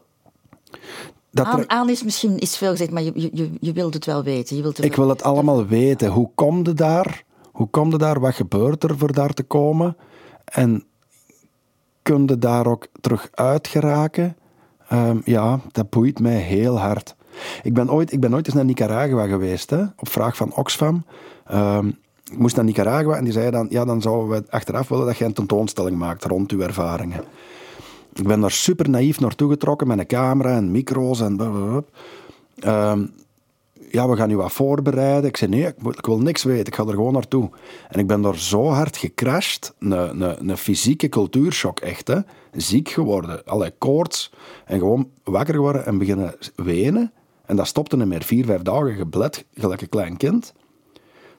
Dat 1.30 1.46
aan. 1.46 1.70
Aan 1.70 1.88
is 1.88 2.02
misschien 2.02 2.38
is 2.38 2.56
veel 2.56 2.70
gezegd, 2.70 2.90
maar 2.90 3.02
je, 3.02 3.12
je- 3.32 3.50
je, 3.60 3.72
wilt 3.72 3.94
het 3.94 4.04
wel 4.04 4.22
weten. 4.22 4.56
Je 4.56 4.62
wilt 4.62 4.84
Ik 4.84 4.96
wil 4.96 5.08
het 5.08 5.22
allemaal 5.22 5.66
weten. 5.66 6.10
Hoe 6.10 6.30
kom 6.34 6.56
je 6.66 6.72
daar? 6.72 7.24
Hoe 7.52 7.68
kom 7.70 7.90
je 7.90 7.98
daar? 7.98 8.20
Wat 8.20 8.34
gebeurt 8.34 8.84
er 8.84 8.98
voor 8.98 9.12
daar 9.12 9.34
te 9.34 9.42
komen? 9.42 9.96
En 10.44 10.84
kun 12.02 12.26
je 12.26 12.38
daar 12.38 12.66
ook 12.66 12.86
terug 13.00 13.28
uit 13.32 13.68
geraken? 13.68 14.36
Ehm, 14.88 15.18
ja, 15.24 15.60
dat 15.72 15.90
boeit 15.90 16.20
mij 16.20 16.36
heel 16.38 16.78
hard. 16.78 17.14
Ik 17.62 17.74
ben 17.74 17.90
ooit, 17.90 18.12
ik 18.12 18.20
ben 18.20 18.34
ooit 18.34 18.46
eens 18.46 18.54
naar 18.54 18.64
Nicaragua 18.64 19.26
geweest, 19.26 19.70
hè, 19.70 19.82
op 19.82 20.08
vraag 20.08 20.36
van 20.36 20.54
Oxfam. 20.54 21.04
Ehm, 21.46 21.90
ik 22.34 22.40
moest 22.40 22.56
naar 22.56 22.64
Nicaragua 22.64 23.16
en 23.16 23.24
die 23.24 23.32
zei 23.32 23.50
dan, 23.50 23.66
ja, 23.70 23.84
dan 23.84 24.02
zouden 24.02 24.28
we 24.28 24.50
achteraf 24.50 24.88
willen 24.88 25.06
dat 25.06 25.16
je 25.16 25.24
een 25.24 25.32
tentoonstelling 25.32 25.98
maakt 25.98 26.24
rond 26.24 26.50
uw 26.50 26.60
ervaringen. 26.60 27.24
Ik 28.14 28.26
ben 28.26 28.40
daar 28.40 28.50
super 28.50 28.90
naïef 28.90 29.20
naartoe 29.20 29.50
getrokken 29.50 29.86
met 29.86 29.98
een 29.98 30.06
camera 30.06 30.56
en 30.56 30.70
micro's 30.70 31.20
en 31.20 31.36
blablabla. 31.36 31.82
Ehm, 32.58 33.06
ja, 33.90 34.08
we 34.08 34.16
gaan 34.16 34.30
u 34.30 34.36
wat 34.36 34.52
voorbereiden. 34.52 35.28
Ik 35.28 35.36
zei, 35.36 35.50
nee, 35.50 35.66
ik, 35.66 36.06
wil 36.06 36.18
niks 36.18 36.42
weten. 36.42 36.66
Ik 36.66 36.74
ga 36.74 36.82
er 36.82 36.94
gewoon 36.94 37.12
naartoe. 37.12 37.50
En 37.88 37.98
ik 37.98 38.06
ben 38.06 38.22
daar 38.22 38.38
zo 38.38 38.66
hard 38.66 38.96
gecrashed. 38.96 39.74
Een, 39.78 39.90
een, 39.90 40.48
een 40.48 40.56
fysieke 40.56 41.08
cultuurshock, 41.08 41.80
echt. 41.80 42.08
Hè. 42.08 42.18
Ziek 42.52 42.88
geworden. 42.88 43.44
Allerlei 43.44 43.72
koorts. 43.78 44.32
En 44.64 44.78
gewoon 44.78 45.10
wakker 45.24 45.54
geworden 45.54 45.86
en 45.86 45.98
beginnen 45.98 46.34
wenen. 46.56 47.12
En 47.46 47.56
dat 47.56 47.66
stopte 47.66 47.96
niet 47.96 48.06
meer. 48.06 48.22
Vier, 48.22 48.44
vijf 48.44 48.62
dagen 48.62 48.94
gebled, 48.94 49.44
gelijk 49.54 49.80
een 49.80 49.88
klein 49.88 50.16
kind. 50.16 50.54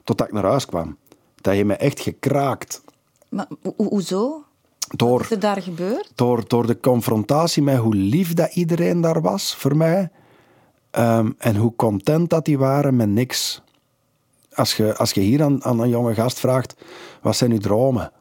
Totdat 0.06 0.26
ik 0.26 0.32
naar 0.32 0.44
huis 0.44 0.66
kwam. 0.66 0.96
Dat 1.40 1.54
heeft 1.54 1.66
me 1.66 1.74
echt 1.74 2.00
gekraakt. 2.00 2.82
Maar 3.28 3.46
ho- 3.62 3.74
ho- 3.76 3.84
hoezo? 3.88 4.44
Wat 4.88 4.98
Door, 4.98 5.20
is 5.20 5.30
er 5.30 5.40
daar 5.40 5.62
gebeurd? 5.62 6.12
door, 6.14 6.48
door 6.48 6.66
de 6.66 6.80
confrontatie 6.80 7.62
met 7.62 7.76
hoe 7.76 7.94
lief 7.94 8.34
dat 8.34 8.54
iedereen 8.54 9.00
daar 9.00 9.20
was 9.20 9.54
voor 9.54 9.76
mij. 9.76 10.10
Ehm, 10.90 11.30
en 11.38 11.56
hoe 11.56 11.72
content 11.76 12.30
dat 12.30 12.44
die 12.44 12.58
waren 12.58 12.96
met 12.96 13.08
niks. 13.08 13.62
Als 14.54 14.76
je, 14.76 14.96
als 14.96 15.12
je 15.12 15.20
hier 15.20 15.42
aan, 15.42 15.64
aan 15.64 15.80
een 15.80 15.88
jonge 15.88 16.14
gast 16.14 16.38
vraagt, 16.38 16.74
wat 17.22 17.36
zijn 17.36 17.52
uw 17.52 17.58
dromen? 17.58 18.12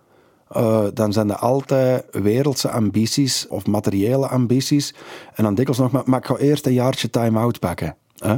Eh, 0.49 0.85
dan 0.93 1.13
zijn 1.13 1.29
er 1.29 1.35
altijd 1.35 2.05
wereldse 2.11 2.69
ambities 2.69 3.47
of 3.47 3.65
materiële 3.65 4.27
ambities. 4.27 4.93
En 5.33 5.43
dan 5.43 5.55
dikwijls 5.55 5.79
nog, 5.81 5.91
maar, 5.91 6.03
maar 6.05 6.19
ik 6.19 6.25
ga 6.25 6.37
eerst 6.37 6.65
een 6.65 6.73
jaartje 6.73 7.09
time-out 7.09 7.59
pakken. 7.59 7.95
Hè? 8.17 8.37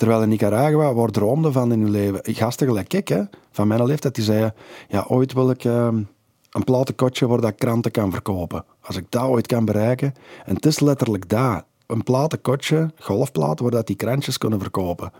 Terwijl 0.00 0.22
in 0.22 0.28
Nicaragua, 0.28 0.94
waar 0.94 1.08
droomde 1.10 1.52
van 1.52 1.72
in 1.72 1.80
hun 1.80 1.90
leven? 1.90 2.20
Gasten 2.34 2.66
gelijk 2.66 2.92
ik, 2.92 3.08
hè, 3.08 3.22
van 3.50 3.68
mijn 3.68 3.84
leeftijd, 3.84 4.14
die 4.14 4.24
zeiden... 4.24 4.54
Ja, 4.88 5.04
ooit 5.08 5.32
wil 5.32 5.50
ik 5.50 5.64
ehm, 5.64 6.02
een 6.50 6.64
platenkotje 6.64 7.26
waar 7.26 7.40
dat 7.40 7.54
kranten 7.54 7.90
kan 7.90 8.10
verkopen. 8.10 8.64
Als 8.80 8.96
ik 8.96 9.04
dat 9.08 9.22
ooit 9.22 9.46
kan 9.46 9.64
bereiken. 9.64 10.14
En 10.44 10.54
het 10.54 10.66
is 10.66 10.80
letterlijk 10.80 11.28
dat. 11.28 11.64
Een 11.86 12.02
platenkotje, 12.02 12.90
golfplaat, 12.98 13.60
waar 13.60 13.70
dat 13.70 13.86
die 13.86 13.96
krantjes 13.96 14.38
kunnen 14.38 14.60
verkopen. 14.60 15.12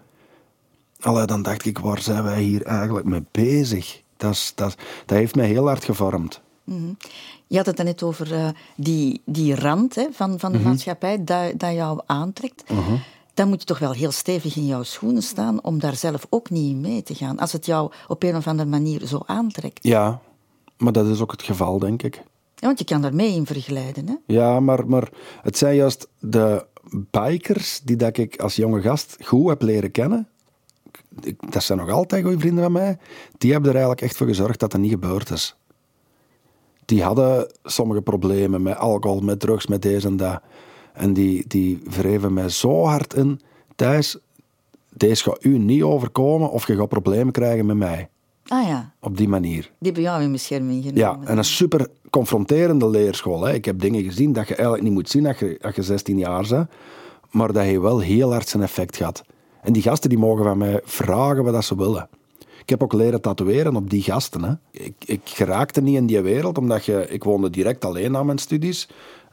Allee, 1.01 1.25
dan 1.25 1.43
dacht 1.43 1.65
ik, 1.65 1.79
waar 1.79 2.01
zijn 2.01 2.23
wij 2.23 2.43
hier 2.43 2.63
eigenlijk 2.63 3.07
mee 3.07 3.25
bezig? 3.31 4.03
Dat, 4.17 4.33
is, 4.33 4.53
dat, 4.55 4.77
dat 5.07 5.19
heeft 5.19 5.35
mij 5.35 5.47
heel 5.47 5.67
hard 5.67 5.85
gevormd. 5.85 6.41
Je 7.47 7.57
had 7.57 7.67
het 7.67 7.77
dan 7.77 7.87
net 7.87 8.03
over 8.03 8.35
eh, 8.35 8.49
die, 8.77 9.23
die 9.25 9.55
rand 9.55 9.95
hè, 9.95 10.07
van, 10.13 10.39
van 10.39 10.53
de 10.53 10.59
Mhm. 10.59 10.69
maatschappij 10.69 11.25
dat, 11.25 11.53
dat 11.57 11.73
jou 11.75 12.01
aantrekt. 12.07 12.63
Dan 13.41 13.49
moet 13.49 13.61
je 13.61 13.67
toch 13.67 13.79
wel 13.79 13.93
heel 13.93 14.11
stevig 14.11 14.57
in 14.57 14.67
jouw 14.67 14.83
schoenen 14.83 15.23
staan 15.23 15.65
om 15.65 15.79
daar 15.79 15.97
zelf 15.97 16.27
ook 16.31 16.51
niet 16.51 16.71
in 16.71 16.81
mee 16.81 17.03
te 17.03 17.15
gaan. 17.15 17.39
Als 17.39 17.53
het 17.53 17.67
jou 17.67 17.93
op 18.09 18.23
een 18.23 18.37
of 18.37 18.47
andere 18.47 18.69
manier 18.69 19.07
zo 19.07 19.23
aantrekt. 19.27 19.79
Ja, 19.83 20.21
maar 20.77 20.93
dat 20.93 21.07
is 21.07 21.21
ook 21.21 21.31
het 21.31 21.43
geval, 21.43 21.79
denk 21.79 22.03
ik. 22.03 22.15
Ja, 22.55 22.67
want 22.67 22.79
je 22.79 22.85
kan 22.85 23.03
daar 23.03 23.15
mee 23.15 23.35
in 23.35 23.47
vergelijden. 23.47 24.07
Hè? 24.09 24.15
Ja, 24.27 24.61
maar, 24.61 24.87
maar 24.87 25.09
het 25.43 25.59
zijn 25.59 25.75
juist 25.75 26.09
de 26.19 26.67
bikers 26.91 27.81
die 27.85 27.97
dat 27.97 28.17
ik 28.17 28.41
als 28.41 28.57
jonge 28.57 28.81
gast 28.81 29.17
goed 29.25 29.49
heb 29.49 29.63
leren 29.63 29.91
kennen. 29.91 30.29
Dat 31.51 31.63
zijn 31.63 31.79
nog 31.79 31.91
altijd 31.91 32.23
goede 32.23 32.39
vrienden 32.39 32.63
van 32.63 32.73
mij. 32.73 32.99
Die 33.39 33.53
hebben 33.53 33.71
er 33.71 33.77
eigenlijk 33.77 34.07
echt 34.07 34.17
voor 34.17 34.27
gezorgd 34.27 34.61
dat 34.61 34.71
dat 34.71 34.81
niet 34.81 34.91
gebeurd 34.91 35.31
is. 35.31 35.57
Die 36.85 37.03
hadden 37.03 37.53
sommige 37.63 38.03
problemen 38.03 38.63
met 38.63 38.77
alcohol, 38.77 39.21
met 39.21 39.41
drugs, 39.41 39.67
met 39.67 39.83
deze 39.83 40.07
en 40.07 40.17
dat. 40.17 40.41
En 40.95 41.13
die, 41.13 41.45
die 41.47 41.81
wreven 41.85 42.33
mij 42.33 42.49
zo 42.49 42.85
hard 42.85 43.15
in. 43.15 43.41
Thijs, 43.77 44.19
deze 44.95 45.23
gaat 45.23 45.45
u 45.45 45.59
niet 45.59 45.83
overkomen 45.83 46.51
of 46.51 46.67
je 46.67 46.77
gaat 46.77 46.89
problemen 46.89 47.33
krijgen 47.33 47.67
met 47.67 47.77
mij. 47.77 48.09
Ah 48.47 48.67
ja, 48.67 48.93
Op 49.01 49.17
die 49.17 49.29
manier. 49.29 49.63
die 49.63 49.71
hebben 49.81 50.03
jou 50.03 50.23
in 50.23 50.33
bescherming 50.33 50.85
genomen. 50.85 51.21
Ja, 51.23 51.29
en 51.29 51.39
een 51.39 51.45
super 51.45 51.89
confronterende 52.11 52.89
leerschool. 52.89 53.45
Hè. 53.45 53.53
Ik 53.55 53.65
heb 53.65 53.81
dingen 53.81 54.03
gezien 54.03 54.33
dat 54.33 54.49
je 54.49 54.55
eigenlijk 54.55 54.85
niet 54.85 54.93
moet 54.93 55.11
zien 55.11 55.27
als 55.27 55.39
je, 55.39 55.59
als 55.61 55.75
je 55.75 55.83
16 55.83 56.19
jaar 56.19 56.47
bent, 56.49 56.69
maar 57.31 57.53
dat 57.53 57.63
heeft 57.63 57.81
wel 57.81 57.99
heel 57.99 58.33
hard 58.33 58.49
zijn 58.49 58.63
effect 58.63 58.97
gehad. 58.97 59.23
En 59.63 59.73
die 59.73 59.83
gasten 59.83 60.11
die 60.11 60.19
mogen 60.19 60.45
van 60.45 60.59
mij 60.59 60.81
vragen 60.85 61.45
wat 61.45 61.65
ze 61.65 61.77
willen. 61.77 62.09
Ik 62.63 62.69
heb 62.69 62.83
ook 62.83 62.93
leren 62.93 63.21
tatoeëren 63.21 63.77
op 63.77 63.91
die 63.91 64.03
gasten. 64.03 64.43
Hè. 64.45 64.53
Ik, 64.71 64.95
ik 65.05 65.21
geraakte 65.25 65.81
niet 65.81 65.97
in 65.97 66.07
die 66.07 66.21
wereld, 66.21 66.59
omdat 66.59 66.85
je, 66.85 67.07
ik 67.09 67.25
woonde 67.25 67.51
direct 67.51 67.85
alleen 67.85 68.13
na 68.13 68.23
mijn 68.23 68.39
studies. 68.39 68.89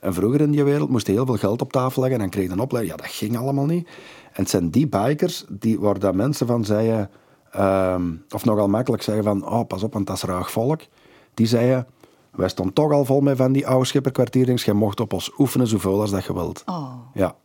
En 0.08 0.13
vroeger 0.13 0.41
in 0.41 0.52
die 0.52 0.63
wereld 0.63 0.89
moest 0.89 1.08
je 1.08 1.13
heel 1.13 1.26
veel 1.26 1.38
geld 1.38 1.62
op 1.62 1.72
tafel 1.72 2.02
leggen 2.02 2.22
en 2.22 2.30
kreeg 2.30 2.46
je 2.46 2.52
een 2.52 2.60
opleiding. 2.60 2.96
Ja, 2.96 3.04
dat 3.04 3.15
ging 3.15 3.38
allemaal 3.38 3.65
niet. 3.65 3.88
En 4.26 4.41
het 4.41 4.50
zijn 4.50 4.70
die 4.70 4.88
bikers 4.88 5.46
die, 5.50 5.80
waar 5.80 6.00
dat 6.00 6.15
mensen 6.15 6.48
van 6.48 6.65
zeiden, 6.65 7.10
ehm, 7.52 8.15
of 8.30 8.46
nogal 8.46 8.67
makkelijk 8.67 9.04
zeggen 9.04 9.24
van, 9.24 9.48
oh, 9.50 9.67
pas 9.67 9.84
op, 9.84 9.93
want 9.93 10.08
dat 10.08 10.15
is 10.15 10.24
raag 10.24 10.52
volk. 10.52 10.82
Die 11.34 11.46
zeiden, 11.46 11.88
wij 12.32 12.50
stonden 12.50 12.74
toch 12.74 12.91
al 12.91 13.06
vol 13.06 13.22
met 13.22 13.38
van 13.38 13.52
die 13.52 13.67
oude 13.67 13.86
schipperkwartierings. 13.86 14.65
Je 14.65 14.74
mocht 14.74 15.00
op 15.00 15.13
ons 15.13 15.32
oefenen 15.38 15.67
zoveel 15.67 16.02
als 16.02 16.12
dat 16.12 16.26
je 16.26 16.34
wilt. 16.34 16.63
Oh, 16.65 16.93
Ja. 17.13 17.36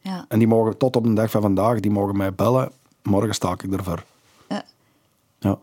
ja. 0.00 0.24
En 0.28 0.38
die 0.38 0.48
mogen 0.48 0.76
tot 0.76 0.96
op 0.96 1.04
de 1.04 1.12
dag 1.12 1.30
van 1.30 1.42
vandaag, 1.42 1.80
die 1.80 1.90
mogen 1.90 2.16
mij 2.16 2.34
bellen. 2.34 2.72
Morgen 3.02 3.34
sta 3.34 3.52
ik 3.52 3.62
ervoor. 3.62 4.04
Ja. 4.48 4.62
Ja. 5.38 5.58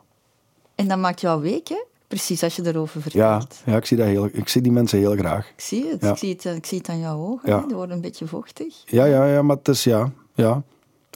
En 0.75 0.88
dat 0.88 0.97
maakt 0.97 1.21
jouw 1.21 1.39
week, 1.39 1.67
hè? 1.67 1.84
Precies 2.10 2.43
als 2.43 2.56
je 2.56 2.65
erover 2.65 3.02
Ja, 3.12 3.41
vertelt. 3.41 3.62
ja 3.65 3.78
ik, 3.78 3.86
zie 3.86 3.98
dat 3.98 4.06
heel, 4.06 4.30
ik 4.32 4.48
zie 4.48 4.62
die 4.62 4.72
mensen 4.72 5.00
heel 5.00 5.15
graag. 5.15 5.50
Ik 5.50 5.62
zie 5.62 5.88
het. 5.88 6.02
Ja. 6.02 6.12
Ik, 6.12 6.17
zie 6.17 6.30
het 6.34 6.45
eh, 6.45 6.56
ik 6.56 6.65
zie 6.65 6.78
het 6.78 6.89
aan 6.89 7.00
jouw 7.00 7.17
ogen. 7.17 7.50
Ja. 7.50 7.62
Die 7.67 7.76
worden 7.76 7.95
een 7.95 8.02
beetje 8.02 8.28
vochtig. 8.28 8.84
Ja, 8.86 9.06
ja, 9.06 9.26
ja, 9.26 9.41
maar 9.41 9.56
het 9.56 9.67
is 9.67 9.84
ja, 9.84 10.12
ja. 10.34 10.63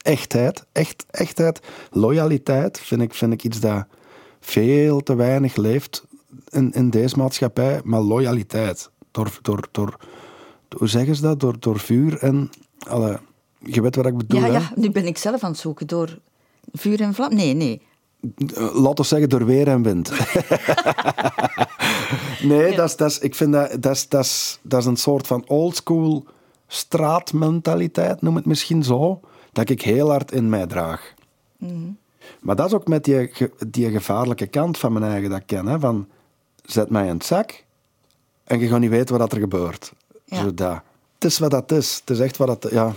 Echtheid, 0.01 0.65
echt, 0.71 1.05
echtheid. 1.11 1.59
Loyaliteit 1.91 2.79
vind 2.79 3.01
ik, 3.01 3.13
vind 3.13 3.33
ik 3.33 3.43
iets 3.43 3.59
dat 3.59 3.85
veel 4.39 4.99
te 4.99 5.15
weinig 5.15 5.55
leeft 5.55 6.03
in, 6.49 6.71
in 6.71 6.89
deze 6.89 7.17
maatschappij. 7.17 7.81
Maar 7.83 8.01
loyaliteit. 8.01 8.89
Door, 9.11 9.39
door, 9.41 9.67
door, 9.71 9.97
hoe 10.77 10.87
zeggen 10.87 11.15
ze 11.15 11.21
dat? 11.21 11.39
Door, 11.39 11.59
door 11.59 11.79
vuur 11.79 12.17
en... 12.17 12.49
Alle, 12.87 13.19
je 13.59 13.81
weet 13.81 13.95
wat 13.95 14.05
ik 14.05 14.17
bedoel, 14.17 14.39
ja, 14.39 14.45
hè? 14.45 14.51
ja, 14.51 14.71
nu 14.75 14.91
ben 14.91 15.05
ik 15.05 15.17
zelf 15.17 15.43
aan 15.43 15.51
het 15.51 15.59
zoeken 15.59 15.87
door 15.87 16.19
vuur 16.71 17.01
en 17.01 17.13
vlam. 17.13 17.35
Nee, 17.35 17.53
nee. 17.53 17.81
Eh, 18.55 18.75
Laat 18.75 18.99
ons 18.99 19.07
zeggen, 19.07 19.29
door 19.29 19.45
weer 19.45 19.67
en 19.67 19.81
wind. 19.81 20.11
nee, 22.51 22.75
dat 22.75 22.89
is, 22.89 22.95
dat 22.95 23.09
is, 23.09 23.19
ik 23.19 23.35
vind 23.35 23.53
dat, 23.53 23.81
dat, 23.81 23.95
is, 23.95 24.09
dat, 24.09 24.23
is, 24.23 24.59
dat 24.61 24.79
is 24.79 24.85
een 24.85 24.97
soort 24.97 25.27
van 25.27 25.43
oldschool 25.47 26.25
straatmentaliteit, 26.67 28.21
noem 28.21 28.35
het 28.35 28.45
misschien 28.45 28.83
zo, 28.83 29.19
dat 29.51 29.69
ik 29.69 29.81
heel 29.81 30.09
hard 30.09 30.31
in 30.31 30.49
mij 30.49 30.67
draag. 30.67 31.13
Maar 32.39 32.55
dat 32.55 32.67
is 32.67 32.73
ook 32.73 32.87
met 32.87 33.03
die, 33.03 33.31
die 33.67 33.91
gevaarlijke 33.91 34.47
kant 34.47 34.77
van 34.77 34.93
mijn 34.93 35.05
eigen 35.05 35.29
dat 35.29 35.45
ken. 35.45 35.65
Hè, 35.65 35.79
van, 35.79 36.07
zet 36.65 36.89
mij 36.89 37.07
in 37.07 37.13
het 37.13 37.25
zak 37.25 37.63
en 38.43 38.59
je 38.59 38.67
gaat 38.67 38.79
niet 38.79 38.89
weten 38.89 39.17
wat 39.17 39.31
er 39.31 39.39
gebeurt. 39.39 39.93
Ja. 40.25 40.41
Zo 40.41 40.53
dat. 40.53 40.81
het 41.13 41.23
is 41.23 41.39
wat 41.39 41.51
dat 41.51 41.71
is. 41.71 41.95
Het 41.95 42.09
is 42.09 42.19
echt 42.19 42.37
wat 42.37 42.61
dat... 42.61 42.71
Ja. 42.71 42.93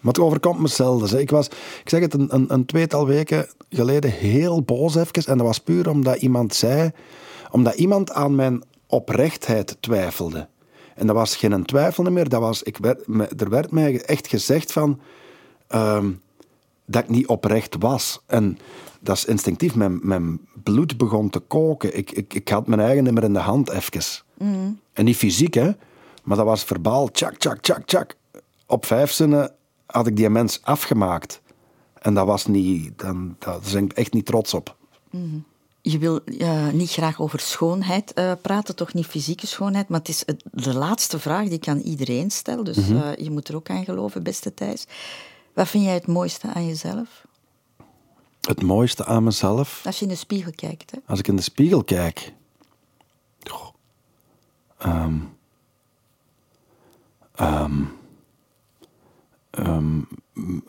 Maar 0.00 0.12
het 0.12 0.22
overkomt 0.22 0.60
me 0.60 0.68
zelden. 0.68 1.20
Ik 1.20 1.30
was, 1.30 1.46
ik 1.82 1.88
zeg 1.88 2.00
het, 2.00 2.14
een, 2.14 2.34
een, 2.34 2.52
een 2.52 2.66
tweetal 2.66 3.06
weken 3.06 3.48
geleden 3.68 4.10
heel 4.10 4.62
boos 4.62 4.94
even. 4.94 5.26
En 5.26 5.38
dat 5.38 5.46
was 5.46 5.58
puur 5.58 5.88
omdat 5.88 6.16
iemand 6.16 6.54
zei... 6.54 6.90
Omdat 7.50 7.74
iemand 7.74 8.12
aan 8.12 8.34
mijn 8.34 8.62
oprechtheid 8.86 9.76
twijfelde. 9.80 10.48
En 10.94 11.06
dat 11.06 11.16
was 11.16 11.36
geen 11.36 11.64
twijfel 11.64 12.04
meer. 12.04 12.28
Dat 12.28 12.40
was, 12.40 12.62
ik 12.62 12.76
werd, 12.76 13.06
er 13.40 13.50
werd 13.50 13.70
mij 13.70 14.02
echt 14.02 14.28
gezegd 14.28 14.72
van... 14.72 15.00
Ehm, 15.66 16.10
dat 16.90 17.02
ik 17.02 17.08
niet 17.08 17.26
oprecht 17.26 17.76
was. 17.78 18.20
En 18.26 18.58
dat 19.00 19.16
is 19.16 19.24
instinctief. 19.24 19.74
Mijn, 19.74 19.98
mijn 20.02 20.40
bloed 20.62 20.96
begon 20.96 21.30
te 21.30 21.38
koken. 21.38 21.96
Ik, 21.96 22.10
ik, 22.10 22.34
ik 22.34 22.48
had 22.48 22.66
mijn 22.66 22.80
eigen 22.80 23.04
nummer 23.04 23.24
in 23.24 23.32
de 23.32 23.38
hand 23.38 23.70
even. 23.70 24.24
Mm. 24.38 24.80
En 24.92 25.04
niet 25.04 25.16
fysiek, 25.16 25.54
hè. 25.54 25.70
Maar 26.22 26.36
dat 26.36 26.46
was 26.46 26.64
verbaal. 26.64 27.10
Tjak, 27.10 27.36
tjak, 27.36 27.60
tjak, 27.60 27.86
tjak. 27.86 28.16
Op 28.66 28.86
vijf 28.86 29.10
zinnen 29.10 29.52
had 29.90 30.06
ik 30.06 30.16
die 30.16 30.30
mens 30.30 30.62
afgemaakt. 30.62 31.40
En 31.98 32.14
dat 32.14 32.26
was 32.26 32.46
niet... 32.46 32.98
Dan, 32.98 33.36
daar 33.38 33.58
ben 33.72 33.84
ik 33.84 33.92
echt 33.92 34.12
niet 34.12 34.26
trots 34.26 34.54
op. 34.54 34.76
Mm 35.10 35.44
je 35.82 35.98
wil 35.98 36.20
uh, 36.24 36.68
niet 36.68 36.90
graag 36.90 37.20
over 37.20 37.40
schoonheid 37.40 38.12
uh, 38.14 38.32
praten, 38.42 38.76
toch 38.76 38.94
niet 38.94 39.06
fysieke 39.06 39.46
schoonheid, 39.46 39.88
maar 39.88 39.98
het 39.98 40.08
is 40.08 40.24
de 40.52 40.74
laatste 40.74 41.18
vraag 41.18 41.44
die 41.44 41.52
ik 41.52 41.68
aan 41.68 41.78
iedereen 41.78 42.30
stel, 42.30 42.64
dus 42.64 42.76
mm 42.76 42.84
-hmm. 42.84 42.96
uh, 42.96 43.16
je 43.16 43.30
moet 43.30 43.48
er 43.48 43.56
ook 43.56 43.70
aan 43.70 43.84
geloven, 43.84 44.22
beste 44.22 44.54
Thijs. 44.54 44.86
Wat 45.54 45.68
vind 45.68 45.84
jij 45.84 45.94
het 45.94 46.06
mooiste 46.06 46.52
aan 46.52 46.66
jezelf? 46.66 47.26
Het 48.40 48.62
mooiste 48.62 49.04
aan 49.04 49.24
mezelf? 49.24 49.82
Als 49.84 49.98
je 49.98 50.04
in 50.04 50.10
de 50.10 50.16
spiegel 50.16 50.52
kijkt. 50.54 50.90
Hè? 50.90 50.98
Als 51.06 51.18
ik 51.18 51.28
in 51.28 51.36
de 51.36 51.42
spiegel 51.42 51.84
kijk... 51.84 52.32
Oh. 53.52 53.68
Um. 54.86 55.36
Um. 57.40 57.92
Um. 59.50 60.08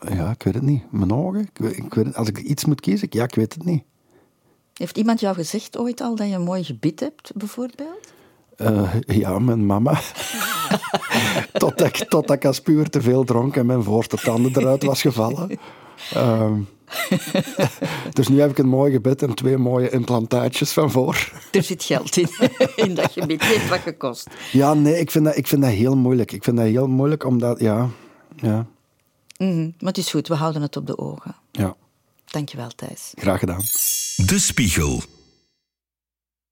ja, 0.08 0.31
ik 0.42 0.52
weet 0.52 0.62
het 0.62 0.70
niet. 0.70 0.92
Mijn 0.92 1.12
ogen? 1.12 1.40
Ik, 1.40 1.76
ik 1.76 1.94
weet 1.94 2.06
het, 2.06 2.16
als 2.16 2.28
ik 2.28 2.38
iets 2.38 2.64
moet 2.64 2.80
kiezen, 2.80 3.08
ja, 3.10 3.24
ik 3.24 3.34
weet 3.34 3.54
het 3.54 3.64
niet. 3.64 3.82
Heeft 4.74 4.98
iemand 4.98 5.20
jou 5.20 5.34
gezegd 5.34 5.78
ooit 5.78 6.00
al 6.00 6.16
dat 6.16 6.28
je 6.28 6.34
een 6.34 6.42
mooi 6.42 6.64
gebit 6.64 7.00
hebt, 7.00 7.32
bijvoorbeeld? 7.34 8.12
Uh, 8.56 8.94
ja, 9.06 9.38
mijn 9.38 9.66
mama. 9.66 10.00
totdat, 11.52 11.86
ik, 11.86 11.96
totdat 12.08 12.36
ik 12.36 12.44
als 12.44 12.60
puur 12.60 12.90
te 12.90 13.00
veel 13.00 13.24
dronk 13.24 13.56
en 13.56 13.66
mijn 13.66 13.82
voorste 13.82 14.16
tanden 14.16 14.56
eruit 14.56 14.82
was 14.82 15.00
gevallen. 15.00 15.58
Um, 16.16 16.68
dus 18.16 18.28
nu 18.28 18.40
heb 18.40 18.50
ik 18.50 18.58
een 18.58 18.68
mooi 18.68 18.92
gebit 18.92 19.22
en 19.22 19.34
twee 19.34 19.56
mooie 19.56 19.90
implantaatjes 19.90 20.72
van 20.72 20.90
voor. 20.90 21.32
Er 21.50 21.62
zit 21.62 21.82
geld 21.82 22.16
in, 22.16 22.28
in 22.86 22.94
dat 22.94 23.12
gebit. 23.12 23.42
Heeft 23.42 23.68
wat 23.68 23.78
gekost. 23.80 24.28
Ja, 24.52 24.74
nee, 24.74 24.98
ik 24.98 25.10
vind, 25.10 25.24
dat, 25.24 25.36
ik 25.36 25.46
vind 25.46 25.62
dat 25.62 25.70
heel 25.70 25.96
moeilijk. 25.96 26.32
Ik 26.32 26.44
vind 26.44 26.56
dat 26.56 26.66
heel 26.66 26.88
moeilijk 26.88 27.24
omdat, 27.24 27.60
ja... 27.60 27.88
ja. 28.36 28.66
Mm 29.36 29.50
-hmm. 29.50 29.74
Maar 29.78 29.88
het 29.88 29.98
is 29.98 30.10
goed, 30.10 30.28
we 30.28 30.34
houden 30.34 30.62
het 30.62 30.76
op 30.76 30.86
de 30.86 30.98
ogen. 30.98 31.34
Ja. 31.50 31.76
Dankjewel, 32.24 32.68
Thijs. 32.68 33.12
Graag 33.14 33.38
gedaan. 33.38 33.60
De 34.26 34.38
Spiegel. 34.38 35.02